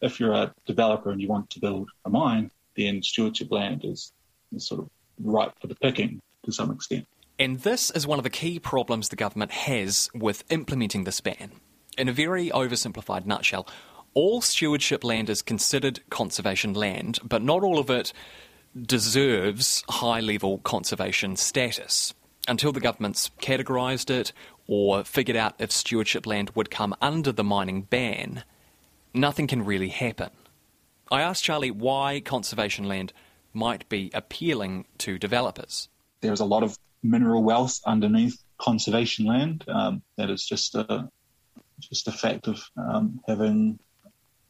if 0.00 0.20
you're 0.20 0.32
a 0.32 0.54
developer 0.66 1.10
and 1.10 1.20
you 1.20 1.28
want 1.28 1.50
to 1.50 1.60
build 1.60 1.88
a 2.04 2.10
mine, 2.10 2.50
then 2.76 3.02
stewardship 3.02 3.50
land 3.50 3.84
is, 3.84 4.12
is 4.54 4.66
sort 4.66 4.80
of 4.80 4.90
ripe 5.20 5.52
for 5.60 5.66
the 5.66 5.74
picking 5.74 6.20
to 6.44 6.52
some 6.52 6.70
extent. 6.70 7.06
And 7.38 7.60
this 7.60 7.90
is 7.90 8.06
one 8.06 8.18
of 8.18 8.24
the 8.24 8.30
key 8.30 8.58
problems 8.58 9.08
the 9.08 9.16
government 9.16 9.52
has 9.52 10.10
with 10.14 10.44
implementing 10.50 11.04
this 11.04 11.20
ban. 11.20 11.52
In 11.96 12.08
a 12.08 12.12
very 12.12 12.50
oversimplified 12.50 13.26
nutshell, 13.26 13.68
all 14.14 14.40
stewardship 14.40 15.04
land 15.04 15.30
is 15.30 15.42
considered 15.42 16.00
conservation 16.10 16.74
land, 16.74 17.18
but 17.22 17.42
not 17.42 17.62
all 17.62 17.78
of 17.78 17.90
it 17.90 18.12
deserves 18.80 19.84
high 19.88 20.20
level 20.20 20.58
conservation 20.58 21.36
status. 21.36 22.14
Until 22.46 22.72
the 22.72 22.80
government's 22.80 23.30
categorised 23.40 24.10
it 24.10 24.32
or 24.66 25.04
figured 25.04 25.36
out 25.36 25.54
if 25.58 25.70
stewardship 25.70 26.26
land 26.26 26.50
would 26.54 26.70
come 26.70 26.94
under 27.00 27.30
the 27.30 27.44
mining 27.44 27.82
ban, 27.82 28.42
nothing 29.14 29.46
can 29.46 29.64
really 29.64 29.88
happen. 29.88 30.30
I 31.10 31.22
asked 31.22 31.44
Charlie 31.44 31.70
why 31.70 32.20
conservation 32.20 32.86
land 32.86 33.12
might 33.52 33.88
be 33.88 34.10
appealing 34.12 34.86
to 34.98 35.18
developers. 35.18 35.88
There's 36.20 36.40
a 36.40 36.44
lot 36.44 36.62
of 36.62 36.78
mineral 37.02 37.42
wealth 37.42 37.80
underneath 37.86 38.42
conservation 38.58 39.26
land. 39.26 39.64
Um, 39.68 40.02
that 40.16 40.30
is 40.30 40.44
just 40.44 40.74
a 40.74 41.08
just 41.80 42.08
a 42.08 42.12
fact 42.12 42.48
of 42.48 42.60
um, 42.76 43.20
having, 43.28 43.78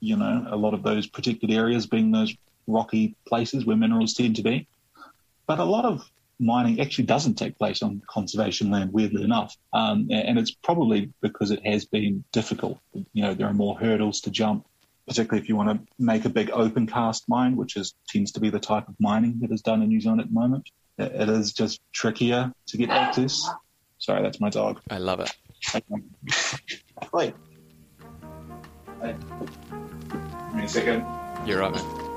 you 0.01 0.17
know, 0.17 0.47
a 0.49 0.57
lot 0.57 0.73
of 0.73 0.83
those 0.83 1.07
protected 1.07 1.51
areas 1.51 1.87
being 1.87 2.11
those 2.11 2.35
rocky 2.67 3.17
places 3.27 3.67
where 3.67 3.77
minerals 3.77 4.15
tend 4.15 4.37
to 4.37 4.43
be. 4.43 4.67
But 5.47 5.59
a 5.59 5.65
lot 5.65 5.85
of 5.85 6.09
mining 6.39 6.81
actually 6.81 7.05
doesn't 7.05 7.35
take 7.35 7.59
place 7.59 7.83
on 7.83 8.03
conservation 8.09 8.71
land, 8.71 8.93
weirdly 8.93 9.23
enough. 9.23 9.57
Um, 9.73 10.09
and 10.11 10.39
it's 10.39 10.51
probably 10.51 11.13
because 11.21 11.51
it 11.51 11.65
has 11.67 11.85
been 11.85 12.25
difficult. 12.33 12.79
You 12.93 13.23
know, 13.23 13.35
there 13.35 13.47
are 13.47 13.55
more 13.55 13.79
hurdles 13.79 14.21
to 14.23 14.31
jump, 14.31 14.67
particularly 15.07 15.43
if 15.43 15.49
you 15.49 15.57
want 15.57 15.71
to 15.71 15.93
make 15.99 16.25
a 16.25 16.29
big 16.29 16.51
open 16.51 16.87
cast 16.87 17.29
mine, 17.29 17.57
which 17.57 17.77
is 17.77 17.95
tends 18.09 18.33
to 18.33 18.41
be 18.41 18.51
the 18.51 18.61
type 18.61 18.89
of 18.89 18.95
mining 19.01 19.41
that 19.41 19.53
is 19.53 19.63
done 19.63 19.83
in 19.83 19.89
New 19.89 20.01
Zealand 20.01 20.21
at 20.21 20.29
the 20.29 20.35
moment. 20.35 20.69
It 20.99 21.29
is 21.29 21.53
just 21.53 21.81
trickier 21.93 22.53
to 22.67 22.77
get 22.77 22.91
access. 22.91 23.49
Sorry, 23.99 24.23
that's 24.23 24.41
my 24.41 24.51
dog. 24.51 24.81
I 24.91 24.99
love 24.99 25.21
it. 25.21 25.33
Wait. 27.13 27.35
Hey. 29.01 29.15
Give 30.11 30.55
me 30.55 30.65
a 30.65 30.69
second. 30.69 31.07
You're 31.47 31.61
right, 31.61 32.08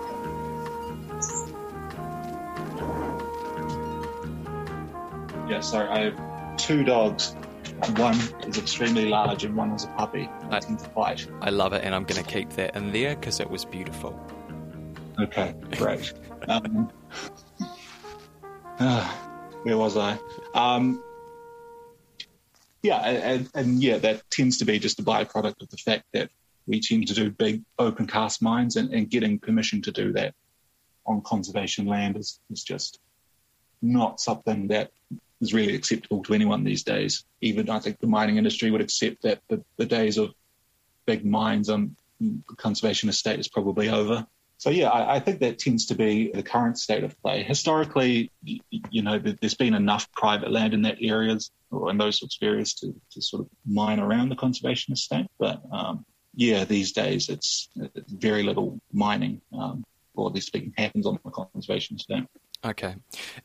Yeah, 5.51 5.59
sorry. 5.59 5.89
I 5.89 5.99
have 6.05 6.55
two 6.55 6.85
dogs. 6.85 7.35
One 7.97 8.15
is 8.47 8.57
extremely 8.57 9.09
large 9.09 9.43
and 9.43 9.53
one 9.53 9.71
is 9.71 9.83
a 9.83 9.87
puppy. 9.87 10.29
I 10.49 10.59
tend 10.59 10.79
to 10.79 10.85
fight. 10.91 11.27
I 11.41 11.49
love 11.49 11.73
it, 11.73 11.83
and 11.83 11.93
I'm 11.93 12.05
going 12.05 12.23
to 12.23 12.31
keep 12.31 12.51
that 12.51 12.73
in 12.73 12.93
there 12.93 13.17
because 13.17 13.41
it 13.41 13.49
was 13.49 13.65
beautiful. 13.65 14.17
Okay, 15.19 15.53
great. 15.71 16.13
um, 16.47 16.89
uh, 18.79 19.03
where 19.63 19.77
was 19.77 19.97
I? 19.97 20.17
Um, 20.53 21.03
yeah, 22.81 22.99
and, 22.99 23.49
and, 23.53 23.83
yeah, 23.83 23.97
that 23.97 24.21
tends 24.31 24.57
to 24.59 24.65
be 24.65 24.79
just 24.79 25.01
a 25.01 25.03
byproduct 25.03 25.61
of 25.61 25.69
the 25.69 25.75
fact 25.75 26.05
that 26.13 26.29
we 26.65 26.79
tend 26.79 27.09
to 27.09 27.13
do 27.13 27.29
big 27.29 27.61
open 27.77 28.07
cast 28.07 28.41
mines, 28.41 28.77
and, 28.77 28.93
and 28.93 29.09
getting 29.09 29.37
permission 29.37 29.81
to 29.81 29.91
do 29.91 30.13
that 30.13 30.33
on 31.05 31.19
conservation 31.23 31.87
land 31.87 32.15
is, 32.15 32.39
is 32.49 32.63
just 32.63 33.01
not 33.81 34.21
something 34.21 34.69
that 34.69 34.91
is 35.41 35.53
really 35.53 35.75
acceptable 35.75 36.23
to 36.23 36.33
anyone 36.33 36.63
these 36.63 36.83
days. 36.83 37.25
Even 37.41 37.69
I 37.69 37.79
think 37.79 37.99
the 37.99 38.07
mining 38.07 38.37
industry 38.37 38.71
would 38.71 38.81
accept 38.81 39.23
that 39.23 39.41
the, 39.49 39.63
the 39.77 39.85
days 39.85 40.17
of 40.17 40.33
big 41.05 41.25
mines 41.25 41.69
on 41.69 41.95
the 42.19 42.55
conservation 42.55 43.09
estate 43.09 43.39
is 43.39 43.47
probably 43.47 43.89
over. 43.89 44.25
So 44.57 44.69
yeah, 44.69 44.89
I, 44.89 45.15
I, 45.15 45.19
think 45.19 45.39
that 45.39 45.57
tends 45.57 45.87
to 45.87 45.95
be 45.95 46.31
the 46.31 46.43
current 46.43 46.77
state 46.77 47.03
of 47.03 47.19
play. 47.23 47.41
Historically, 47.41 48.29
you, 48.43 49.01
know, 49.01 49.17
there's 49.17 49.55
been 49.55 49.73
enough 49.73 50.11
private 50.11 50.51
land 50.51 50.75
in 50.75 50.83
that 50.83 50.97
areas 51.01 51.49
or 51.71 51.89
in 51.89 51.97
those 51.97 52.19
sorts 52.19 52.37
of 52.39 52.47
areas 52.47 52.75
to, 52.75 52.93
to 53.13 53.21
sort 53.23 53.41
of 53.41 53.49
mine 53.65 53.99
around 53.99 54.29
the 54.29 54.35
conservation 54.35 54.93
estate. 54.93 55.25
But 55.39 55.63
um, 55.71 56.05
yeah, 56.35 56.63
these 56.65 56.91
days 56.91 57.29
it's, 57.29 57.69
it's 57.75 58.11
very 58.11 58.43
little 58.43 58.79
mining, 58.93 59.41
um, 59.51 59.83
broadly 60.13 60.41
speaking, 60.41 60.73
happens 60.77 61.07
on 61.07 61.17
the 61.25 61.31
conservation 61.31 61.95
estate. 61.95 62.25
Okay, 62.63 62.95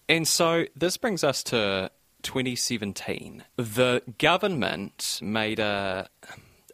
and 0.08 0.28
so 0.28 0.66
this 0.74 0.96
brings 0.96 1.24
us 1.24 1.42
to 1.44 1.90
2017. 2.22 3.44
The 3.56 4.02
government 4.18 5.20
made 5.22 5.58
a 5.58 6.08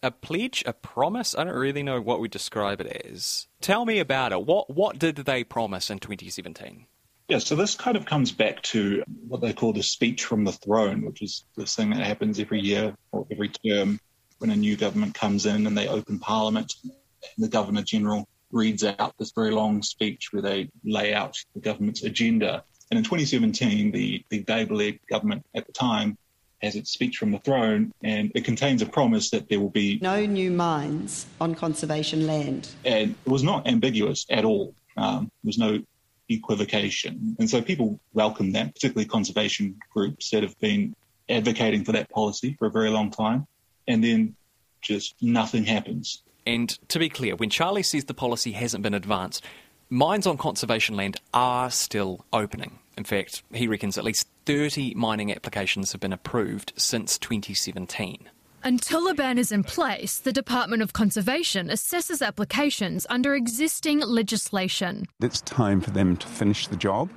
a 0.03 0.11
pledge, 0.11 0.65
a 0.67 0.73
promise. 0.73 1.37
I 1.37 1.45
don't 1.45 1.55
really 1.55 1.83
know 1.83 2.01
what 2.01 2.21
we 2.21 2.29
describe 2.29 2.81
it 2.81 3.07
as. 3.07 3.47
Tell 3.61 3.85
me 3.85 4.01
about 4.01 4.33
it. 4.33 4.45
What 4.45 4.75
what 4.75 4.99
did 4.99 5.17
they 5.17 5.45
promise 5.45 5.91
in 5.91 5.99
2017? 5.99 6.87
Yeah, 7.29 7.39
so 7.39 7.55
this 7.55 7.77
kind 7.77 7.97
of 7.97 8.05
comes 8.05 8.33
back 8.33 8.63
to 8.63 9.05
what 9.29 9.41
they 9.41 9.53
call 9.53 9.73
the 9.73 9.83
speech 9.83 10.25
from 10.25 10.45
the 10.45 10.53
throne, 10.53 11.03
which 11.03 11.23
is 11.23 11.45
this 11.57 11.75
thing 11.75 11.91
that 11.91 12.01
happens 12.01 12.41
every 12.41 12.61
year 12.61 12.95
or 13.13 13.27
every 13.31 13.49
term 13.49 14.01
when 14.39 14.51
a 14.51 14.57
new 14.57 14.77
government 14.77 15.15
comes 15.15 15.47
in 15.47 15.67
and 15.67 15.79
they 15.79 15.89
open 15.89 16.19
parliament. 16.19 16.75
And 16.83 16.93
the 17.39 17.49
governor 17.49 17.83
general 17.83 18.29
reads 18.53 18.85
out 18.85 19.15
this 19.19 19.33
very 19.33 19.51
long 19.51 19.83
speech 19.83 20.33
where 20.33 20.43
they 20.43 20.71
lay 20.85 21.15
out 21.15 21.37
the 21.55 21.61
government's 21.61 22.05
agenda. 22.05 22.63
And 22.91 22.99
in 22.99 23.05
2017, 23.05 23.91
the, 23.91 24.25
the 24.29 24.45
Labour-led 24.47 24.99
government 25.09 25.45
at 25.55 25.67
the 25.67 25.73
time 25.73 26.19
has 26.63 26.77
its 26.77 26.91
speech 26.91 27.17
from 27.17 27.33
the 27.33 27.39
throne, 27.39 27.93
and 28.05 28.31
it 28.35 28.45
contains 28.45 28.83
a 28.83 28.87
promise 28.87 29.31
that 29.31 29.49
there 29.49 29.59
will 29.59 29.71
be 29.71 29.99
no 30.01 30.25
new 30.25 30.51
mines 30.51 31.27
on 31.41 31.55
conservation 31.55 32.27
land. 32.27 32.69
And 32.85 33.17
it 33.27 33.31
was 33.31 33.43
not 33.43 33.67
ambiguous 33.67 34.25
at 34.31 34.45
all. 34.45 34.75
Um, 34.97 35.31
there 35.43 35.49
was 35.49 35.59
no 35.59 35.81
equivocation. 36.29 37.37
And 37.39 37.51
so 37.51 37.63
people 37.63 37.99
welcome 38.13 38.53
that, 38.53 38.75
particularly 38.75 39.09
conservation 39.09 39.79
groups 39.93 40.31
that 40.31 40.43
have 40.43 40.59
been 40.61 40.95
advocating 41.29 41.85
for 41.85 41.93
that 41.93 42.11
policy 42.11 42.55
for 42.59 42.67
a 42.67 42.71
very 42.71 42.91
long 42.91 43.11
time. 43.11 43.47
And 43.89 44.03
then 44.03 44.37
just 44.81 45.15
nothing 45.21 45.65
happens. 45.65 46.23
And 46.47 46.71
to 46.89 46.99
be 46.99 47.09
clear, 47.09 47.37
when 47.37 47.51
Charlie 47.51 47.83
says 47.83 48.05
the 48.05 48.15
policy 48.15 48.53
hasn't 48.53 48.83
been 48.83 48.95
advanced, 48.95 49.45
mines 49.91 50.27
on 50.27 50.37
conservation 50.37 50.97
land 50.97 51.17
are 51.33 51.71
still 51.71 52.25
opening. 52.33 52.79
In 52.97 53.05
fact, 53.05 53.43
he 53.53 53.67
reckons 53.69 53.97
at 53.97 54.05
least 54.05 54.29
30 54.47 54.95
mining 54.95 55.33
applications 55.33 55.93
have 55.93 56.01
been 56.01 56.13
approved 56.13 56.73
since 56.77 57.19
2017. 57.19 58.29
Until 58.65 59.09
a 59.09 59.15
ban 59.15 59.39
is 59.39 59.51
in 59.51 59.65
place, 59.65 60.19
the 60.19 60.33
Department 60.33 60.83
of 60.83 60.93
Conservation 60.93 61.69
assesses 61.69 62.25
applications 62.25 63.07
under 63.11 63.35
existing 63.35 64.01
legislation. 64.01 65.07
It's 65.21 65.41
time 65.41 65.81
for 65.81 65.91
them 65.91 66.17
to 66.19 66.27
finish 66.29 66.69
the 66.69 66.77
job, 66.77 67.11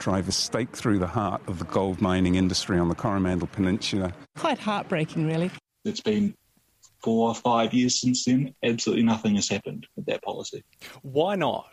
drive 0.00 0.26
a 0.26 0.32
stake 0.32 0.76
through 0.76 0.98
the 0.98 1.06
heart 1.06 1.42
of 1.46 1.60
the 1.60 1.64
gold 1.66 2.00
mining 2.00 2.34
industry 2.34 2.76
on 2.78 2.88
the 2.88 2.96
Coromandel 2.96 3.46
Peninsula. 3.46 4.12
Quite 4.36 4.58
heartbreaking, 4.58 5.26
really. 5.28 5.52
It's 5.84 6.00
been 6.00 6.34
four 7.04 7.28
or 7.28 7.34
five 7.34 7.74
years 7.74 8.00
since 8.00 8.24
then. 8.24 8.54
Absolutely 8.62 9.04
nothing 9.04 9.34
has 9.34 9.48
happened 9.48 9.86
with 9.94 10.06
that 10.06 10.22
policy. 10.22 10.64
Why 11.02 11.36
not? 11.36 11.68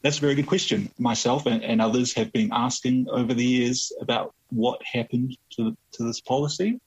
That's 0.00 0.18
a 0.18 0.22
very 0.22 0.34
good 0.34 0.46
question. 0.46 0.90
Myself 0.98 1.46
and, 1.46 1.62
and 1.62 1.80
others 1.80 2.14
have 2.14 2.32
been 2.32 2.50
asking 2.52 3.06
over 3.10 3.34
the 3.34 3.44
years 3.44 3.92
about 4.00 4.34
what 4.50 4.80
happened 4.82 5.36
to, 5.56 5.76
to 5.92 6.02
this 6.02 6.20
policy. 6.20 6.80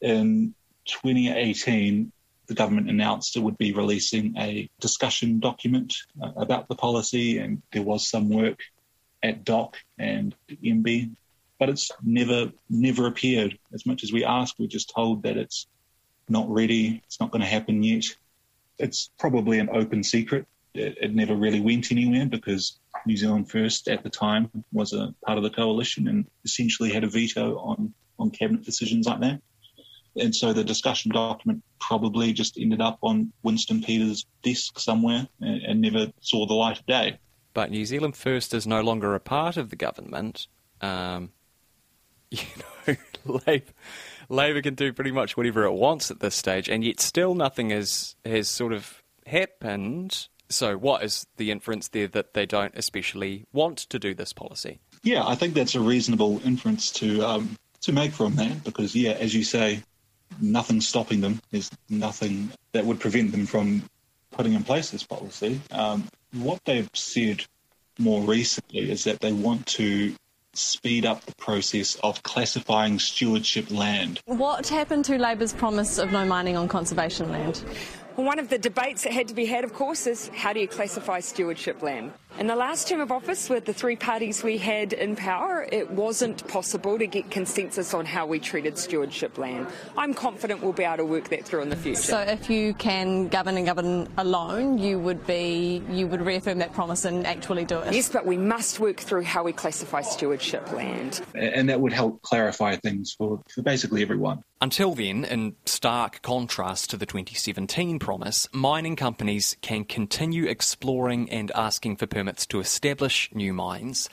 In 0.00 0.54
2018, 0.86 2.12
the 2.48 2.54
government 2.54 2.90
announced 2.90 3.36
it 3.36 3.40
would 3.40 3.56
be 3.58 3.72
releasing 3.72 4.36
a 4.36 4.68
discussion 4.80 5.38
document 5.38 5.94
uh, 6.20 6.32
about 6.36 6.68
the 6.68 6.74
policy, 6.74 7.38
and 7.38 7.62
there 7.72 7.82
was 7.82 8.08
some 8.10 8.28
work 8.28 8.58
at 9.22 9.44
DOC 9.44 9.76
and 9.98 10.34
MB, 10.50 11.14
but 11.58 11.68
it's 11.68 11.90
never 12.02 12.50
never 12.70 13.06
appeared. 13.06 13.58
As 13.72 13.84
much 13.86 14.02
as 14.02 14.12
we 14.12 14.24
asked, 14.24 14.56
we're 14.58 14.66
just 14.66 14.92
told 14.94 15.22
that 15.24 15.36
it's 15.36 15.66
not 16.30 16.48
ready, 16.48 17.02
it's 17.04 17.20
not 17.20 17.30
going 17.30 17.42
to 17.42 17.48
happen 17.48 17.82
yet. 17.82 18.04
It's 18.78 19.10
probably 19.18 19.58
an 19.58 19.68
open 19.72 20.02
secret 20.04 20.46
it, 20.78 20.98
it 21.00 21.14
never 21.14 21.34
really 21.34 21.60
went 21.60 21.90
anywhere 21.90 22.26
because 22.26 22.78
New 23.06 23.16
Zealand 23.16 23.50
First 23.50 23.88
at 23.88 24.02
the 24.02 24.10
time 24.10 24.50
was 24.72 24.92
a 24.92 25.14
part 25.24 25.38
of 25.38 25.44
the 25.44 25.50
coalition 25.50 26.08
and 26.08 26.26
essentially 26.44 26.92
had 26.92 27.04
a 27.04 27.08
veto 27.08 27.58
on, 27.58 27.92
on 28.18 28.30
cabinet 28.30 28.64
decisions 28.64 29.06
like 29.06 29.20
that. 29.20 29.40
And 30.16 30.34
so 30.34 30.52
the 30.52 30.64
discussion 30.64 31.12
document 31.12 31.62
probably 31.80 32.32
just 32.32 32.58
ended 32.58 32.80
up 32.80 32.98
on 33.02 33.32
Winston 33.42 33.82
Peters' 33.82 34.26
desk 34.42 34.78
somewhere 34.78 35.28
and, 35.40 35.62
and 35.62 35.80
never 35.80 36.12
saw 36.20 36.46
the 36.46 36.54
light 36.54 36.80
of 36.80 36.86
day. 36.86 37.18
But 37.54 37.70
New 37.70 37.84
Zealand 37.84 38.16
First 38.16 38.52
is 38.52 38.66
no 38.66 38.80
longer 38.80 39.14
a 39.14 39.20
part 39.20 39.56
of 39.56 39.70
the 39.70 39.76
government. 39.76 40.48
Um, 40.80 41.30
you 42.30 42.40
know, 42.86 42.96
Labour, 43.46 43.72
Labour 44.28 44.62
can 44.62 44.74
do 44.74 44.92
pretty 44.92 45.10
much 45.10 45.36
whatever 45.36 45.64
it 45.64 45.72
wants 45.72 46.10
at 46.10 46.20
this 46.20 46.34
stage, 46.34 46.68
and 46.68 46.84
yet 46.84 47.00
still 47.00 47.34
nothing 47.34 47.70
has 47.70 48.16
has 48.24 48.48
sort 48.48 48.72
of 48.72 49.02
happened 49.26 50.28
so, 50.50 50.76
what 50.78 51.02
is 51.02 51.26
the 51.36 51.50
inference 51.50 51.88
there 51.88 52.08
that 52.08 52.34
they 52.34 52.46
don't 52.46 52.72
especially 52.74 53.44
want 53.52 53.78
to 53.78 53.98
do 53.98 54.14
this 54.14 54.32
policy? 54.32 54.80
Yeah, 55.02 55.26
I 55.26 55.34
think 55.34 55.54
that's 55.54 55.74
a 55.74 55.80
reasonable 55.80 56.40
inference 56.44 56.90
to 56.92 57.22
um, 57.22 57.56
to 57.82 57.92
make 57.92 58.12
from 58.12 58.34
that 58.36 58.64
because, 58.64 58.94
yeah, 58.96 59.12
as 59.12 59.34
you 59.34 59.44
say, 59.44 59.82
nothing's 60.40 60.88
stopping 60.88 61.20
them. 61.20 61.40
There's 61.50 61.70
nothing 61.88 62.50
that 62.72 62.84
would 62.84 62.98
prevent 62.98 63.32
them 63.32 63.46
from 63.46 63.82
putting 64.30 64.54
in 64.54 64.64
place 64.64 64.90
this 64.90 65.04
policy. 65.04 65.60
Um, 65.70 66.08
what 66.32 66.64
they've 66.64 66.90
said 66.94 67.44
more 67.98 68.22
recently 68.22 68.90
is 68.90 69.04
that 69.04 69.20
they 69.20 69.32
want 69.32 69.66
to 69.66 70.14
speed 70.58 71.06
up 71.06 71.24
the 71.24 71.34
process 71.36 71.96
of 72.02 72.22
classifying 72.22 72.98
stewardship 72.98 73.70
land. 73.70 74.20
What 74.26 74.68
happened 74.68 75.04
to 75.06 75.18
Labour's 75.18 75.52
promise 75.52 75.98
of 75.98 76.12
no 76.12 76.24
mining 76.24 76.56
on 76.56 76.68
conservation 76.68 77.30
land? 77.30 77.62
Well, 78.16 78.26
one 78.26 78.38
of 78.38 78.48
the 78.48 78.58
debates 78.58 79.04
that 79.04 79.12
had 79.12 79.28
to 79.28 79.34
be 79.34 79.46
had, 79.46 79.62
of 79.62 79.74
course, 79.74 80.06
is 80.06 80.28
how 80.34 80.52
do 80.52 80.60
you 80.60 80.66
classify 80.66 81.20
stewardship 81.20 81.82
land? 81.82 82.12
In 82.38 82.46
the 82.46 82.54
last 82.54 82.86
term 82.86 83.00
of 83.00 83.10
office, 83.10 83.50
with 83.50 83.64
the 83.64 83.72
three 83.72 83.96
parties 83.96 84.44
we 84.44 84.58
had 84.58 84.92
in 84.92 85.16
power, 85.16 85.66
it 85.72 85.90
wasn't 85.90 86.46
possible 86.46 86.96
to 86.96 87.04
get 87.08 87.32
consensus 87.32 87.92
on 87.94 88.06
how 88.06 88.26
we 88.26 88.38
treated 88.38 88.78
stewardship 88.78 89.38
land. 89.38 89.66
I'm 89.96 90.14
confident 90.14 90.62
we'll 90.62 90.72
be 90.72 90.84
able 90.84 90.98
to 90.98 91.04
work 91.04 91.30
that 91.30 91.44
through 91.44 91.62
in 91.62 91.68
the 91.68 91.74
future. 91.74 92.00
So, 92.00 92.20
if 92.20 92.48
you 92.48 92.74
can 92.74 93.26
govern 93.26 93.56
and 93.56 93.66
govern 93.66 94.08
alone, 94.18 94.78
you 94.78 95.00
would 95.00 95.26
be 95.26 95.82
you 95.90 96.06
would 96.06 96.20
reaffirm 96.20 96.58
that 96.58 96.72
promise 96.72 97.04
and 97.04 97.26
actually 97.26 97.64
do 97.64 97.80
it. 97.80 97.92
Yes, 97.92 98.08
but 98.08 98.24
we 98.24 98.36
must 98.36 98.78
work 98.78 98.98
through 98.98 99.22
how 99.22 99.42
we 99.42 99.52
classify 99.52 100.02
stewardship 100.02 100.70
land, 100.70 101.20
and 101.34 101.68
that 101.68 101.80
would 101.80 101.92
help 101.92 102.22
clarify 102.22 102.76
things 102.76 103.12
for, 103.18 103.42
for 103.52 103.62
basically 103.62 104.00
everyone. 104.00 104.44
Until 104.60 104.94
then, 104.94 105.24
in 105.24 105.54
stark 105.66 106.20
contrast 106.22 106.90
to 106.90 106.96
the 106.96 107.06
2017 107.06 108.00
promise, 108.00 108.48
mining 108.52 108.96
companies 108.96 109.56
can 109.60 109.84
continue 109.84 110.46
exploring 110.46 111.30
and 111.30 111.52
asking 111.52 111.96
for 111.96 112.08
permits 112.08 112.27
to 112.36 112.60
establish 112.60 113.30
new 113.32 113.52
mines, 113.52 114.08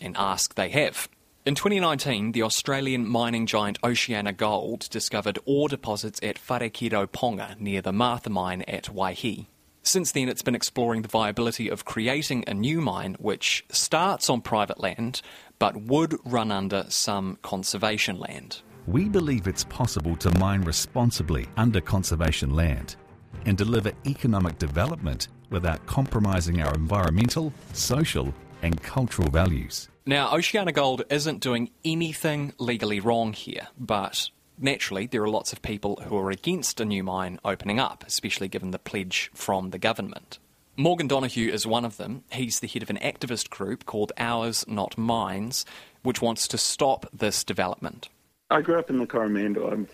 and 0.00 0.16
ask 0.16 0.54
they 0.54 0.70
have. 0.70 1.08
In 1.44 1.54
2019, 1.54 2.32
the 2.32 2.42
Australian 2.42 3.06
mining 3.06 3.46
giant 3.46 3.80
OceanaGold 3.82 4.88
discovered 4.88 5.38
ore 5.44 5.68
deposits 5.68 6.18
at 6.22 6.36
Wharekirauponga 6.36 7.60
near 7.60 7.80
the 7.80 7.92
Martha 7.92 8.30
mine 8.30 8.62
at 8.62 8.86
Waihi. 8.86 9.46
Since 9.82 10.10
then, 10.10 10.28
it's 10.28 10.42
been 10.42 10.56
exploring 10.56 11.02
the 11.02 11.08
viability 11.08 11.68
of 11.68 11.84
creating 11.84 12.42
a 12.48 12.54
new 12.54 12.80
mine 12.80 13.14
which 13.20 13.64
starts 13.70 14.28
on 14.28 14.40
private 14.40 14.80
land 14.80 15.22
but 15.60 15.76
would 15.76 16.16
run 16.24 16.50
under 16.50 16.86
some 16.88 17.38
conservation 17.42 18.18
land. 18.18 18.62
We 18.88 19.08
believe 19.08 19.46
it's 19.46 19.62
possible 19.62 20.16
to 20.16 20.36
mine 20.40 20.62
responsibly 20.62 21.46
under 21.56 21.80
conservation 21.80 22.56
land 22.56 22.96
and 23.44 23.56
deliver 23.56 23.92
economic 24.04 24.58
development 24.58 25.28
without 25.50 25.84
compromising 25.86 26.60
our 26.62 26.74
environmental, 26.74 27.52
social, 27.72 28.32
and 28.62 28.82
cultural 28.82 29.30
values. 29.30 29.88
Now, 30.04 30.30
OceanaGold 30.30 31.02
isn't 31.10 31.40
doing 31.40 31.70
anything 31.84 32.52
legally 32.58 33.00
wrong 33.00 33.32
here, 33.32 33.68
but 33.78 34.30
naturally, 34.58 35.06
there 35.06 35.22
are 35.22 35.28
lots 35.28 35.52
of 35.52 35.62
people 35.62 36.00
who 36.06 36.16
are 36.16 36.30
against 36.30 36.80
a 36.80 36.84
new 36.84 37.02
mine 37.02 37.40
opening 37.44 37.80
up, 37.80 38.04
especially 38.06 38.48
given 38.48 38.70
the 38.70 38.78
pledge 38.78 39.30
from 39.34 39.70
the 39.70 39.78
government. 39.78 40.38
Morgan 40.76 41.08
Donohue 41.08 41.50
is 41.50 41.66
one 41.66 41.84
of 41.84 41.96
them. 41.96 42.22
He's 42.30 42.60
the 42.60 42.66
head 42.66 42.82
of 42.82 42.90
an 42.90 42.98
activist 42.98 43.48
group 43.48 43.86
called 43.86 44.12
Ours 44.18 44.64
Not 44.68 44.98
Mines, 44.98 45.64
which 46.02 46.20
wants 46.20 46.46
to 46.48 46.58
stop 46.58 47.06
this 47.12 47.42
development. 47.42 48.08
I 48.50 48.60
grew 48.60 48.78
up 48.78 48.90
in 48.90 48.98
the 48.98 49.06
Coromandel. 49.06 49.70
I've 49.70 49.90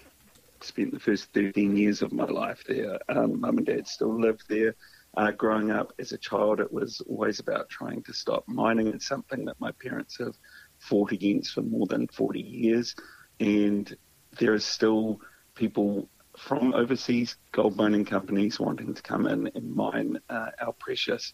spent 0.61 0.93
the 0.93 1.01
first 1.01 1.33
13 1.33 1.77
years 1.77 2.03
of 2.03 2.13
my 2.13 2.25
life 2.25 2.65
there. 2.67 2.99
Um, 3.09 3.41
Mum 3.41 3.59
and 3.59 3.67
Dad 3.67 3.87
still 3.87 4.21
live 4.21 4.41
there. 4.49 4.75
Uh, 5.15 5.31
growing 5.31 5.71
up 5.71 5.93
as 5.99 6.13
a 6.13 6.19
child, 6.19 6.59
it 6.59 6.73
was 6.73 7.03
always 7.03 7.39
about 7.39 7.69
trying 7.69 8.03
to 8.03 8.15
stop 8.15 8.45
mining. 8.47 8.87
It's 8.89 9.07
something 9.07 9.45
that 9.45 9.61
my 9.61 9.71
parents 9.73 10.17
have 10.19 10.35
fought 10.79 11.13
against 11.13 11.53
for 11.53 11.63
more 11.63 11.87
than 11.87 12.09
40 12.09 12.41
years. 12.41 12.95
And 13.39 13.95
there 14.39 14.55
are 14.55 14.61
still 14.61 15.21
people 15.55 16.09
from 16.39 16.73
overseas 16.73 17.37
gold 17.53 17.77
mining 17.77 18.07
companies 18.07 18.59
wanting 18.59 18.95
to 18.95 19.03
come 19.03 19.27
in 19.27 19.51
and 19.55 19.75
mine 19.75 20.19
uh, 20.31 20.51
our 20.61 20.73
precious 20.73 21.33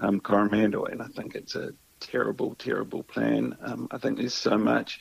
um, 0.00 0.20
Coromandel. 0.20 0.86
And 0.86 1.02
I 1.02 1.08
think 1.08 1.34
it's 1.34 1.54
a 1.54 1.72
terrible, 2.00 2.54
terrible 2.54 3.02
plan. 3.02 3.56
Um, 3.60 3.88
I 3.90 3.98
think 3.98 4.18
there's 4.18 4.32
so 4.32 4.56
much 4.56 5.00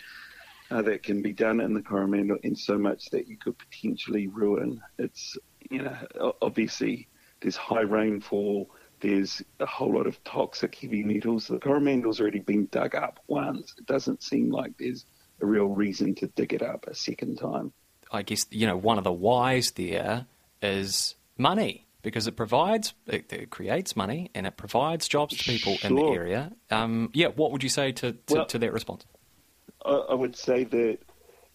uh, 0.70 0.82
that 0.82 1.04
can 1.04 1.22
be 1.22 1.32
done 1.32 1.62
in 1.62 1.74
the 1.74 1.82
Coromandel 1.82 2.40
and 2.44 2.60
so 2.60 2.78
much 2.78 3.10
that 3.12 3.28
you 3.28 3.38
could 3.38 3.56
potentially 3.58 4.28
ruin. 4.28 4.82
It's, 4.98 5.38
you 5.70 5.84
know, 5.84 6.34
obviously 6.42 7.08
there's 7.42 7.56
high 7.56 7.82
rainfall, 7.82 8.70
there's 9.00 9.44
a 9.60 9.66
whole 9.66 9.94
lot 9.94 10.08
of 10.08 10.24
toxic 10.24 10.76
heavy 10.76 11.04
metals. 11.04 11.48
The 11.48 11.60
Coromandel's 11.60 12.20
already 12.20 12.40
been 12.40 12.68
dug 12.72 12.96
up 12.96 13.20
once. 13.28 13.76
It 13.78 13.86
doesn't 13.86 14.24
seem 14.24 14.50
like 14.52 14.78
there's 14.78 15.06
a 15.42 15.46
real 15.46 15.68
reason 15.68 16.16
to 16.16 16.28
dig 16.28 16.54
it 16.54 16.62
up 16.62 16.88
a 16.88 16.96
second 16.96 17.38
time. 17.38 17.74
I 18.12 18.24
guess, 18.24 18.46
you 18.50 18.66
know, 18.66 18.78
one 18.78 18.98
of 18.98 19.04
the 19.04 19.12
whys 19.12 19.72
there 19.72 20.26
is 20.62 21.16
money 21.38 21.86
because 22.02 22.26
it 22.26 22.36
provides, 22.36 22.94
it, 23.06 23.32
it, 23.32 23.50
creates 23.50 23.96
money 23.96 24.32
and 24.34 24.48
it 24.48 24.56
provides 24.56 25.08
jobs 25.08 25.36
to 25.38 25.44
people 25.44 25.76
sure. 25.76 25.90
in 25.90 25.96
the 25.96 26.06
area. 26.06 26.52
Um, 26.72 27.12
yeah, 27.14 27.28
what 27.28 27.52
would 27.52 27.64
you 27.64 27.70
say 27.70 27.92
to, 27.92 28.14
to, 28.14 28.34
well, 28.34 28.46
to 28.46 28.60
that 28.60 28.74
response? 28.74 29.06
I, 29.86 29.92
I 29.92 30.14
would 30.14 30.36
say 30.36 30.64
that 30.64 31.00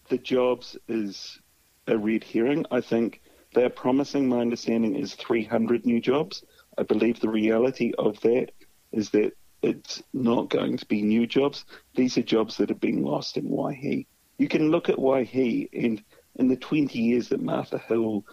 the 0.09 0.17
jobs 0.17 0.77
is 0.87 1.39
a 1.87 1.97
red 1.97 2.23
herring. 2.23 2.65
I 2.71 2.81
think 2.81 3.21
they're 3.53 3.69
promising, 3.69 4.27
my 4.27 4.39
understanding, 4.39 4.95
is 4.95 5.15
300 5.15 5.85
new 5.85 5.99
jobs. 5.99 6.43
I 6.77 6.83
believe 6.83 7.19
the 7.19 7.29
reality 7.29 7.93
of 7.97 8.19
that 8.21 8.51
is 8.91 9.09
that 9.11 9.33
it's 9.61 10.03
not 10.13 10.49
going 10.49 10.77
to 10.77 10.85
be 10.85 11.01
new 11.01 11.25
jobs. 11.25 11.65
These 11.95 12.17
are 12.17 12.23
jobs 12.23 12.57
that 12.57 12.69
have 12.69 12.79
been 12.79 13.03
lost 13.03 13.37
in 13.37 13.49
Waihi. 13.49 14.05
You 14.37 14.47
can 14.47 14.71
look 14.71 14.89
at 14.89 14.97
Waihi, 14.97 15.69
and 15.73 16.03
in 16.35 16.47
the 16.47 16.57
20 16.57 16.99
years 16.99 17.29
that 17.29 17.41
Martha 17.41 17.77
Hill 17.77 18.25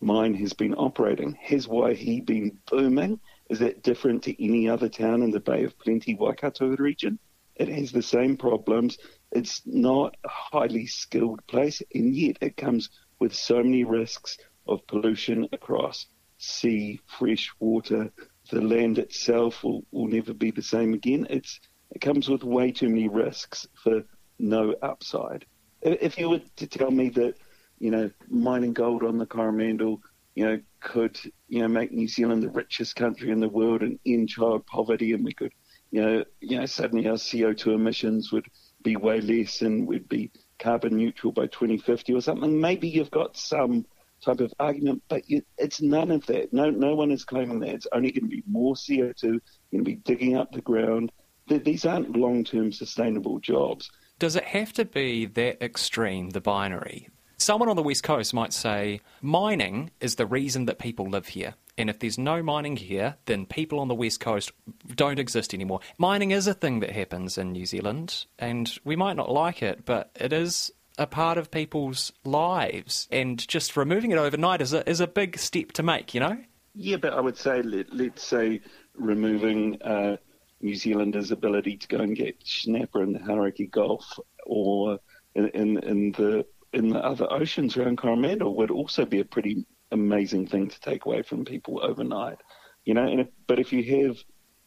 mine 0.00 0.34
has 0.34 0.52
been 0.52 0.74
operating, 0.74 1.34
has 1.40 1.66
Waihi 1.66 2.24
been 2.24 2.58
booming? 2.70 3.18
Is 3.48 3.60
that 3.60 3.82
different 3.82 4.22
to 4.24 4.44
any 4.44 4.68
other 4.68 4.88
town 4.88 5.22
in 5.22 5.30
the 5.30 5.40
Bay 5.40 5.64
of 5.64 5.78
Plenty, 5.78 6.14
Waikato 6.14 6.76
region? 6.76 7.18
It 7.56 7.68
has 7.68 7.92
the 7.92 8.02
same 8.02 8.36
problems. 8.36 8.98
It's 9.32 9.62
not 9.64 10.16
a 10.24 10.28
highly 10.28 10.86
skilled 10.86 11.46
place, 11.46 11.82
and 11.94 12.14
yet 12.14 12.38
it 12.40 12.56
comes 12.56 12.90
with 13.20 13.34
so 13.34 13.62
many 13.62 13.84
risks 13.84 14.36
of 14.66 14.86
pollution 14.86 15.48
across 15.52 16.06
sea, 16.38 17.00
fresh 17.18 17.50
water. 17.58 18.12
The 18.50 18.60
land 18.60 18.98
itself 18.98 19.64
will, 19.64 19.84
will 19.90 20.08
never 20.08 20.34
be 20.34 20.50
the 20.50 20.62
same 20.62 20.94
again. 20.94 21.26
It's, 21.30 21.60
it 21.90 22.00
comes 22.00 22.28
with 22.28 22.44
way 22.44 22.72
too 22.72 22.88
many 22.88 23.08
risks 23.08 23.66
for 23.82 24.02
no 24.38 24.74
upside. 24.82 25.46
If 25.82 26.18
you 26.18 26.30
were 26.30 26.40
to 26.56 26.66
tell 26.66 26.90
me 26.90 27.10
that, 27.10 27.34
you 27.78 27.90
know, 27.90 28.10
mining 28.28 28.72
gold 28.72 29.02
on 29.02 29.18
the 29.18 29.26
Coromandel, 29.26 30.00
you 30.34 30.44
know, 30.44 30.60
could, 30.80 31.18
you 31.48 31.60
know, 31.60 31.68
make 31.68 31.92
New 31.92 32.08
Zealand 32.08 32.42
the 32.42 32.50
richest 32.50 32.96
country 32.96 33.30
in 33.30 33.40
the 33.40 33.48
world 33.48 33.82
and 33.82 33.98
end 34.06 34.28
child 34.28 34.66
poverty 34.66 35.12
and 35.12 35.24
we 35.24 35.32
could, 35.32 35.52
you 35.90 36.02
know, 36.02 36.24
you 36.40 36.58
know, 36.58 36.66
suddenly 36.66 37.06
our 37.06 37.14
CO2 37.14 37.74
emissions 37.74 38.32
would 38.32 38.46
be 38.82 38.96
way 38.96 39.20
less 39.20 39.62
and 39.62 39.86
we'd 39.86 40.08
be 40.08 40.30
carbon 40.58 40.96
neutral 40.96 41.32
by 41.32 41.46
2050 41.46 42.12
or 42.14 42.20
something. 42.20 42.60
Maybe 42.60 42.88
you've 42.88 43.10
got 43.10 43.36
some 43.36 43.86
type 44.22 44.40
of 44.40 44.52
argument, 44.58 45.02
but 45.08 45.28
you, 45.28 45.42
it's 45.58 45.80
none 45.80 46.10
of 46.10 46.26
that. 46.26 46.52
No, 46.52 46.70
no 46.70 46.94
one 46.94 47.10
is 47.10 47.24
claiming 47.24 47.60
that. 47.60 47.70
It's 47.70 47.86
only 47.92 48.10
going 48.10 48.24
to 48.24 48.36
be 48.36 48.42
more 48.46 48.74
CO2, 48.74 49.22
going 49.22 49.40
to 49.72 49.82
be 49.82 49.96
digging 49.96 50.36
up 50.36 50.52
the 50.52 50.60
ground. 50.60 51.12
These 51.48 51.84
aren't 51.84 52.16
long-term 52.16 52.72
sustainable 52.72 53.38
jobs. 53.38 53.90
Does 54.18 54.36
it 54.36 54.44
have 54.44 54.72
to 54.74 54.84
be 54.84 55.26
that 55.26 55.62
extreme, 55.62 56.30
the 56.30 56.40
binary? 56.40 57.08
Someone 57.36 57.68
on 57.68 57.76
the 57.76 57.82
West 57.82 58.04
Coast 58.04 58.32
might 58.32 58.52
say 58.52 59.00
mining 59.20 59.90
is 60.00 60.14
the 60.14 60.24
reason 60.24 60.66
that 60.66 60.78
people 60.78 61.10
live 61.10 61.28
here. 61.28 61.54
And 61.76 61.90
if 61.90 61.98
there's 61.98 62.16
no 62.16 62.42
mining 62.42 62.76
here, 62.76 63.16
then 63.26 63.44
people 63.44 63.80
on 63.80 63.88
the 63.88 63.94
West 63.94 64.20
Coast 64.20 64.52
don't 64.94 65.18
exist 65.18 65.52
anymore. 65.52 65.80
Mining 65.98 66.30
is 66.30 66.46
a 66.46 66.54
thing 66.54 66.80
that 66.80 66.92
happens 66.92 67.36
in 67.36 67.52
New 67.52 67.66
Zealand, 67.66 68.26
and 68.38 68.78
we 68.84 68.94
might 68.94 69.16
not 69.16 69.30
like 69.30 69.62
it, 69.62 69.84
but 69.84 70.10
it 70.14 70.32
is 70.32 70.70
a 70.98 71.06
part 71.06 71.38
of 71.38 71.50
people's 71.50 72.12
lives. 72.24 73.08
And 73.10 73.46
just 73.46 73.76
removing 73.76 74.12
it 74.12 74.18
overnight 74.18 74.60
is 74.60 74.72
a, 74.72 74.88
is 74.88 75.00
a 75.00 75.06
big 75.06 75.38
step 75.38 75.72
to 75.72 75.82
make, 75.82 76.14
you 76.14 76.20
know? 76.20 76.38
Yeah, 76.74 76.96
but 76.96 77.12
I 77.12 77.20
would 77.20 77.36
say, 77.36 77.62
let, 77.62 77.92
let's 77.92 78.22
say, 78.22 78.60
removing 78.94 79.80
uh, 79.82 80.16
New 80.60 80.74
Zealanders' 80.74 81.30
ability 81.30 81.76
to 81.78 81.88
go 81.88 81.98
and 81.98 82.16
get 82.16 82.36
snapper 82.44 83.02
in 83.02 83.12
the 83.12 83.18
Hauraki 83.18 83.66
Gulf 83.70 84.18
or 84.46 84.98
in, 85.34 85.48
in, 85.48 85.78
in 85.78 86.12
the 86.12 86.46
in 86.72 86.88
the 86.88 86.98
other 86.98 87.32
oceans 87.32 87.76
around 87.76 87.98
Coromandel 87.98 88.56
would 88.56 88.70
also 88.70 89.04
be 89.04 89.20
a 89.20 89.24
pretty 89.24 89.64
amazing 89.92 90.48
thing 90.48 90.68
to 90.68 90.80
take 90.80 91.06
away 91.06 91.22
from 91.22 91.44
people 91.44 91.80
overnight. 91.82 92.38
You 92.84 92.94
know, 92.94 93.06
if, 93.06 93.28
but 93.46 93.60
if 93.60 93.72
you 93.72 94.06
have 94.06 94.16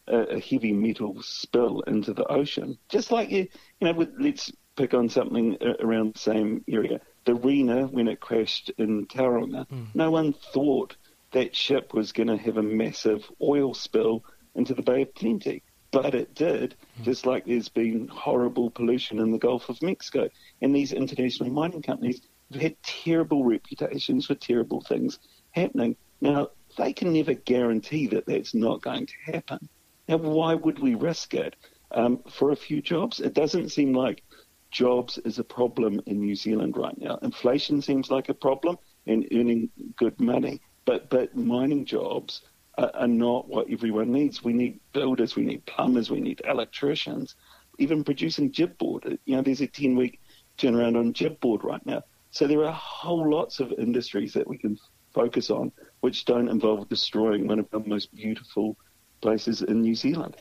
a, 0.08 0.36
a, 0.36 0.40
heavy 0.40 0.72
metal 0.72 1.22
spill 1.22 1.82
into 1.82 2.14
the 2.14 2.24
ocean, 2.24 2.78
just 2.88 3.12
like 3.12 3.30
you, 3.30 3.46
you 3.80 3.86
know, 3.86 3.92
with, 3.92 4.10
let's 4.18 4.50
pick 4.78 4.94
on 4.94 5.08
something 5.08 5.58
around 5.80 6.14
the 6.14 6.18
same 6.20 6.64
area. 6.68 7.00
The 7.24 7.34
Rena, 7.34 7.88
when 7.88 8.06
it 8.06 8.20
crashed 8.20 8.70
in 8.78 9.06
Tauranga, 9.06 9.66
mm. 9.68 9.88
no 9.92 10.10
one 10.12 10.32
thought 10.32 10.96
that 11.32 11.56
ship 11.56 11.92
was 11.92 12.12
going 12.12 12.28
to 12.28 12.36
have 12.36 12.56
a 12.56 12.62
massive 12.62 13.28
oil 13.42 13.74
spill 13.74 14.24
into 14.54 14.74
the 14.74 14.82
Bay 14.82 15.02
of 15.02 15.14
Plenty. 15.14 15.62
But 15.90 16.14
it 16.14 16.34
did, 16.34 16.76
mm. 17.00 17.04
just 17.04 17.26
like 17.26 17.44
there's 17.44 17.68
been 17.68 18.06
horrible 18.06 18.70
pollution 18.70 19.18
in 19.18 19.32
the 19.32 19.38
Gulf 19.38 19.68
of 19.68 19.82
Mexico. 19.82 20.28
And 20.62 20.74
these 20.74 20.92
international 20.92 21.50
mining 21.50 21.82
companies 21.82 22.22
have 22.52 22.62
had 22.62 22.82
terrible 22.82 23.44
reputations 23.44 24.26
for 24.26 24.36
terrible 24.36 24.80
things 24.80 25.18
happening. 25.50 25.96
Now, 26.20 26.50
they 26.76 26.92
can 26.92 27.12
never 27.12 27.34
guarantee 27.34 28.06
that 28.08 28.26
that's 28.26 28.54
not 28.54 28.80
going 28.80 29.06
to 29.06 29.32
happen. 29.32 29.68
Now, 30.06 30.18
why 30.18 30.54
would 30.54 30.78
we 30.78 30.94
risk 30.94 31.34
it 31.34 31.56
um, 31.90 32.20
for 32.30 32.52
a 32.52 32.56
few 32.56 32.80
jobs? 32.80 33.18
It 33.20 33.34
doesn't 33.34 33.70
seem 33.70 33.92
like 33.92 34.22
jobs 34.70 35.18
is 35.18 35.38
a 35.38 35.44
problem 35.44 36.00
in 36.06 36.20
New 36.20 36.34
Zealand 36.34 36.76
right 36.76 36.96
now. 36.98 37.18
Inflation 37.22 37.82
seems 37.82 38.10
like 38.10 38.28
a 38.28 38.34
problem 38.34 38.78
and 39.06 39.26
earning 39.32 39.70
good 39.96 40.18
money. 40.20 40.60
But 40.84 41.10
but 41.10 41.36
mining 41.36 41.84
jobs 41.84 42.42
are, 42.76 42.90
are 42.94 43.08
not 43.08 43.48
what 43.48 43.70
everyone 43.70 44.12
needs. 44.12 44.42
We 44.42 44.52
need 44.52 44.80
builders, 44.92 45.36
we 45.36 45.42
need 45.42 45.66
plumbers, 45.66 46.10
we 46.10 46.20
need 46.20 46.42
electricians, 46.44 47.34
even 47.78 48.04
producing 48.04 48.52
gypboard. 48.52 49.18
You 49.24 49.36
know, 49.36 49.42
there's 49.42 49.60
a 49.60 49.66
ten 49.66 49.96
week 49.96 50.20
turnaround 50.58 50.96
on 50.96 51.12
gypboard 51.12 51.62
right 51.62 51.84
now. 51.84 52.02
So 52.30 52.46
there 52.46 52.64
are 52.64 52.72
whole 52.72 53.30
lots 53.30 53.60
of 53.60 53.72
industries 53.72 54.34
that 54.34 54.46
we 54.46 54.58
can 54.58 54.78
focus 55.14 55.50
on 55.50 55.72
which 56.00 56.24
don't 56.24 56.48
involve 56.48 56.88
destroying 56.88 57.48
one 57.48 57.58
of 57.58 57.68
the 57.70 57.80
most 57.80 58.14
beautiful 58.14 58.76
places 59.20 59.62
in 59.62 59.80
New 59.80 59.94
Zealand. 59.94 60.36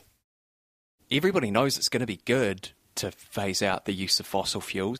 Everybody 1.10 1.52
knows 1.52 1.78
it's 1.78 1.90
going 1.90 2.02
to 2.02 2.06
be 2.06 2.20
good 2.26 2.72
to 2.98 3.12
phase 3.12 3.62
out 3.62 3.86
the 3.86 3.94
use 3.94 4.20
of 4.20 4.26
fossil 4.26 4.62
fuels. 4.62 5.00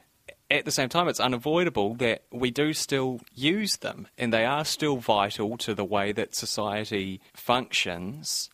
At 0.50 0.64
the 0.64 0.72
same 0.72 0.88
time, 0.88 1.10
it's 1.10 1.20
unavoidable 1.20 1.96
that 1.96 2.24
we 2.32 2.52
do 2.52 2.74
still 2.74 3.20
use 3.34 3.78
them, 3.78 4.08
and 4.18 4.32
they 4.32 4.46
are 4.46 4.64
still 4.64 4.98
vital 4.98 5.58
to 5.58 5.74
the 5.74 5.84
way 5.84 6.14
that 6.14 6.36
society 6.36 7.20
functions. 7.34 8.50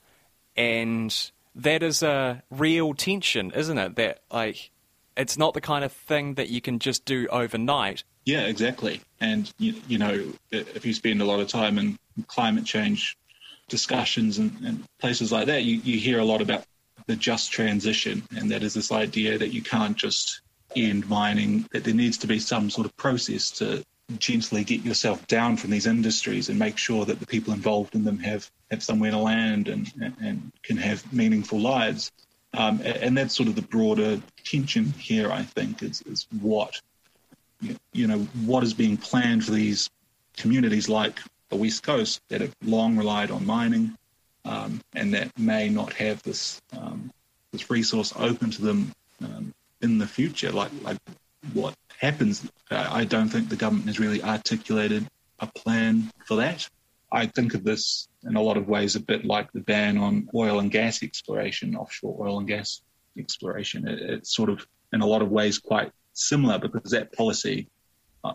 And 0.58 1.32
that 1.54 1.84
is 1.84 2.02
a 2.02 2.42
real 2.50 2.96
tension, 2.96 3.52
isn't 3.52 3.78
it? 3.78 3.96
That, 3.96 4.22
like, 4.32 4.72
it's 5.16 5.38
not 5.38 5.54
the 5.54 5.62
kind 5.62 5.84
of 5.84 5.92
thing 5.92 6.34
that 6.34 6.50
you 6.50 6.62
can 6.62 6.80
just 6.80 7.06
do 7.06 7.28
overnight. 7.28 8.04
Yeah, 8.26 8.42
exactly. 8.42 9.02
And, 9.20 9.54
you, 9.60 9.76
you 9.88 9.98
know, 10.00 10.34
if 10.52 10.86
you 10.86 10.94
spend 10.94 11.22
a 11.22 11.26
lot 11.26 11.42
of 11.42 11.48
time 11.48 11.78
in 11.78 12.00
climate 12.28 12.66
change 12.66 13.18
discussions 13.68 14.40
and, 14.40 14.52
and 14.66 14.84
places 15.00 15.32
like 15.32 15.46
that, 15.46 15.64
you, 15.64 15.76
you 15.78 16.00
hear 16.00 16.20
a 16.20 16.26
lot 16.26 16.42
about 16.42 16.64
the 17.08 17.16
just 17.16 17.52
transition. 17.52 18.24
And 18.38 18.50
that 18.52 18.64
is 18.64 18.74
this 18.74 18.92
idea 18.92 19.38
that 19.38 19.54
you 19.54 19.62
can't 19.62 19.98
just 19.98 20.42
end 20.76 21.08
mining, 21.10 21.68
that 21.72 21.84
there 21.84 21.94
needs 21.94 22.18
to 22.20 22.28
be 22.28 22.40
some 22.40 22.70
sort 22.70 22.86
of 22.86 22.96
process 22.98 23.52
to 23.52 23.84
gently 24.20 24.64
get 24.64 24.82
yourself 24.82 25.26
down 25.28 25.58
from 25.58 25.72
these 25.72 25.88
industries 25.88 26.50
and 26.50 26.60
make 26.60 26.78
sure 26.78 27.06
that 27.06 27.20
the 27.20 27.26
people 27.26 27.54
involved 27.54 27.96
in 27.96 28.04
them 28.04 28.20
have, 28.20 28.50
have 28.70 28.84
somewhere 28.84 29.12
to 29.12 29.18
land 29.18 29.68
and, 29.68 29.92
and, 30.02 30.16
and 30.22 30.52
can 30.62 30.78
have 30.78 31.12
meaningful 31.14 31.60
lives. 31.60 32.12
Um, 32.56 32.82
and 32.84 33.18
that's 33.18 33.36
sort 33.36 33.50
of 33.50 33.56
the 33.56 33.62
broader 33.62 34.22
tension 34.44 34.86
here, 34.94 35.32
I 35.32 35.44
think, 35.44 35.82
is, 35.82 36.02
is 36.04 36.28
what, 36.42 36.80
you 37.94 38.08
know, 38.08 38.20
what 38.46 38.64
is 38.64 38.74
being 38.74 38.98
planned 38.98 39.46
for 39.46 39.52
these 39.52 39.90
communities 40.38 40.90
like 40.90 41.20
the 41.50 41.56
West 41.56 41.84
Coast 41.84 42.22
that 42.30 42.42
have 42.42 42.56
long 42.64 42.98
relied 42.98 43.32
on 43.32 43.46
mining 43.46 43.98
um, 44.46 44.82
and 44.94 45.14
that 45.14 45.38
may 45.38 45.70
not 45.70 45.94
have 45.94 46.22
this 46.24 46.62
um, 46.78 47.12
this 47.52 47.70
resource 47.70 48.14
open 48.18 48.52
to 48.52 48.62
them 48.62 48.92
um, 49.24 49.54
in 49.82 49.98
the 49.98 50.08
future. 50.08 50.52
Like 50.52 50.72
like 50.82 50.98
what 51.54 51.76
happens? 51.98 52.50
I 52.70 53.06
don't 53.06 53.30
think 53.30 53.50
the 53.50 53.56
government 53.56 53.88
has 53.88 54.00
really 54.00 54.22
articulated 54.24 55.08
a 55.40 55.48
plan 55.48 56.12
for 56.26 56.38
that. 56.38 56.68
I 57.12 57.28
think 57.28 57.54
of 57.54 57.64
this 57.64 58.08
in 58.24 58.36
a 58.36 58.42
lot 58.42 58.58
of 58.58 58.68
ways 58.68 58.96
a 58.96 59.00
bit 59.00 59.24
like 59.24 59.52
the 59.52 59.62
ban 59.62 59.98
on 59.98 60.28
oil 60.34 60.60
and 60.60 60.72
gas 60.72 61.04
exploration, 61.04 61.76
offshore 61.76 62.28
oil 62.28 62.40
and 62.40 62.48
gas 62.48 62.82
exploration. 63.18 63.88
It, 63.88 64.00
it's 64.02 64.36
sort 64.36 64.50
of 64.50 64.66
in 64.92 65.02
a 65.02 65.06
lot 65.06 65.22
of 65.22 65.30
ways 65.30 65.60
quite 65.60 65.92
similar 66.14 66.58
because 66.58 66.92
that 66.92 67.14
policy, 67.14 67.68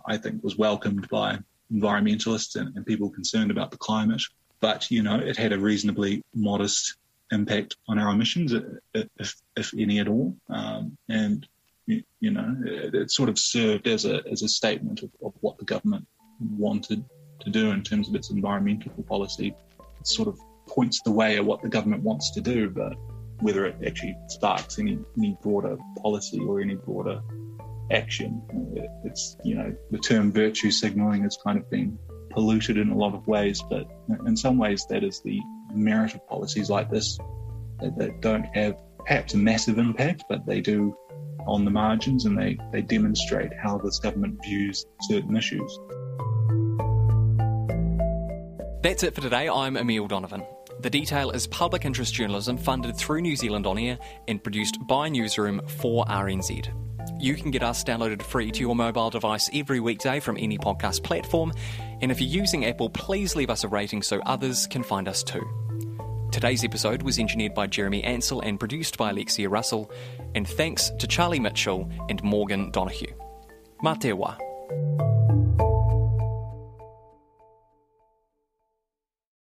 I 0.06 0.16
think, 0.16 0.44
was 0.44 0.56
welcomed 0.56 1.08
by 1.08 1.38
environmentalists 1.72 2.56
and, 2.56 2.74
and 2.76 2.86
people 2.86 3.10
concerned 3.10 3.50
about 3.50 3.70
the 3.70 3.76
climate 3.78 4.22
but 4.60 4.90
you 4.90 5.02
know 5.02 5.18
it 5.18 5.36
had 5.36 5.52
a 5.52 5.58
reasonably 5.58 6.22
modest 6.34 6.96
impact 7.30 7.76
on 7.88 7.98
our 7.98 8.10
emissions, 8.10 8.54
if, 8.94 9.34
if 9.56 9.72
any 9.76 9.98
at 9.98 10.08
all. 10.08 10.36
Um, 10.48 10.96
and 11.08 11.46
you 11.86 12.30
know, 12.30 12.54
it, 12.66 12.94
it, 12.94 13.10
sort 13.10 13.28
of 13.28 13.38
served 13.38 13.86
as 13.88 14.04
a 14.04 14.20
as 14.30 14.42
a 14.42 14.48
statement 14.48 15.02
of, 15.02 15.10
of, 15.24 15.32
what 15.40 15.56
the 15.58 15.64
government 15.64 16.06
wanted 16.38 17.02
to 17.40 17.50
do 17.50 17.70
in 17.70 17.82
terms 17.82 18.08
of 18.08 18.14
its 18.14 18.30
environmental 18.30 18.92
policy. 19.04 19.54
It 19.98 20.06
sort 20.06 20.28
of 20.28 20.38
points 20.66 21.00
the 21.02 21.12
way 21.12 21.38
of 21.38 21.46
what 21.46 21.62
the 21.62 21.68
government 21.68 22.02
wants 22.02 22.30
to 22.32 22.42
do, 22.42 22.68
but 22.68 22.94
whether 23.40 23.64
it 23.64 23.76
actually 23.86 24.16
sparks 24.28 24.78
any 24.78 24.98
any 25.16 25.36
broader 25.42 25.78
policy 26.02 26.40
or 26.40 26.60
any 26.60 26.74
broader 26.74 27.22
action, 27.90 28.42
it, 28.74 28.90
it's 29.04 29.38
you 29.42 29.54
know 29.54 29.74
the 29.90 29.98
term 29.98 30.30
virtue 30.30 30.70
signaling 30.70 31.22
has 31.22 31.38
kind 31.42 31.58
of 31.58 31.70
been 31.70 31.98
polluted 32.30 32.76
in 32.76 32.90
a 32.90 32.96
lot 32.96 33.14
of 33.14 33.26
ways, 33.26 33.62
but 33.68 33.88
in 34.26 34.36
some 34.36 34.58
ways 34.58 34.86
that 34.88 35.04
is 35.04 35.20
the 35.22 35.40
merit 35.72 36.14
of 36.14 36.26
policies 36.28 36.70
like 36.70 36.90
this 36.90 37.18
that, 37.80 37.96
that 37.98 38.20
don't 38.20 38.44
have 38.54 38.76
perhaps 38.98 39.34
a 39.34 39.38
massive 39.38 39.78
impact, 39.78 40.24
but 40.28 40.44
they 40.46 40.60
do 40.60 40.96
on 41.46 41.64
the 41.64 41.70
margins 41.70 42.26
and 42.26 42.38
they, 42.38 42.58
they 42.72 42.82
demonstrate 42.82 43.52
how 43.54 43.78
this 43.78 43.98
government 43.98 44.38
views 44.42 44.84
certain 45.02 45.36
issues. 45.36 45.78
That's 48.82 49.02
it 49.02 49.14
for 49.14 49.20
today. 49.20 49.48
I'm 49.48 49.76
Emile 49.76 50.06
Donovan. 50.06 50.44
The 50.80 50.90
Detail 50.90 51.30
is 51.30 51.48
public 51.48 51.84
interest 51.84 52.14
journalism 52.14 52.56
funded 52.56 52.96
through 52.96 53.22
New 53.22 53.34
Zealand 53.34 53.66
On 53.66 53.76
Air 53.76 53.98
and 54.28 54.42
produced 54.42 54.78
by 54.86 55.08
Newsroom 55.08 55.60
for 55.66 56.04
RNZ. 56.04 56.87
You 57.20 57.34
can 57.34 57.50
get 57.50 57.64
us 57.64 57.82
downloaded 57.82 58.22
free 58.22 58.52
to 58.52 58.60
your 58.60 58.76
mobile 58.76 59.10
device 59.10 59.50
every 59.52 59.80
weekday 59.80 60.20
from 60.20 60.36
any 60.38 60.56
podcast 60.56 61.02
platform. 61.02 61.52
And 62.00 62.12
if 62.12 62.20
you're 62.20 62.30
using 62.30 62.64
Apple, 62.64 62.90
please 62.90 63.34
leave 63.34 63.50
us 63.50 63.64
a 63.64 63.68
rating 63.68 64.02
so 64.02 64.20
others 64.20 64.68
can 64.68 64.84
find 64.84 65.08
us 65.08 65.24
too. 65.24 65.44
Today's 66.30 66.62
episode 66.62 67.02
was 67.02 67.18
engineered 67.18 67.54
by 67.54 67.66
Jeremy 67.66 68.04
Ansell 68.04 68.40
and 68.42 68.58
produced 68.58 68.96
by 68.98 69.10
Alexia 69.10 69.48
Russell. 69.48 69.90
And 70.36 70.46
thanks 70.46 70.90
to 70.98 71.06
Charlie 71.08 71.40
Mitchell 71.40 71.90
and 72.08 72.22
Morgan 72.22 72.70
te 72.70 74.12
wā. 74.12 75.17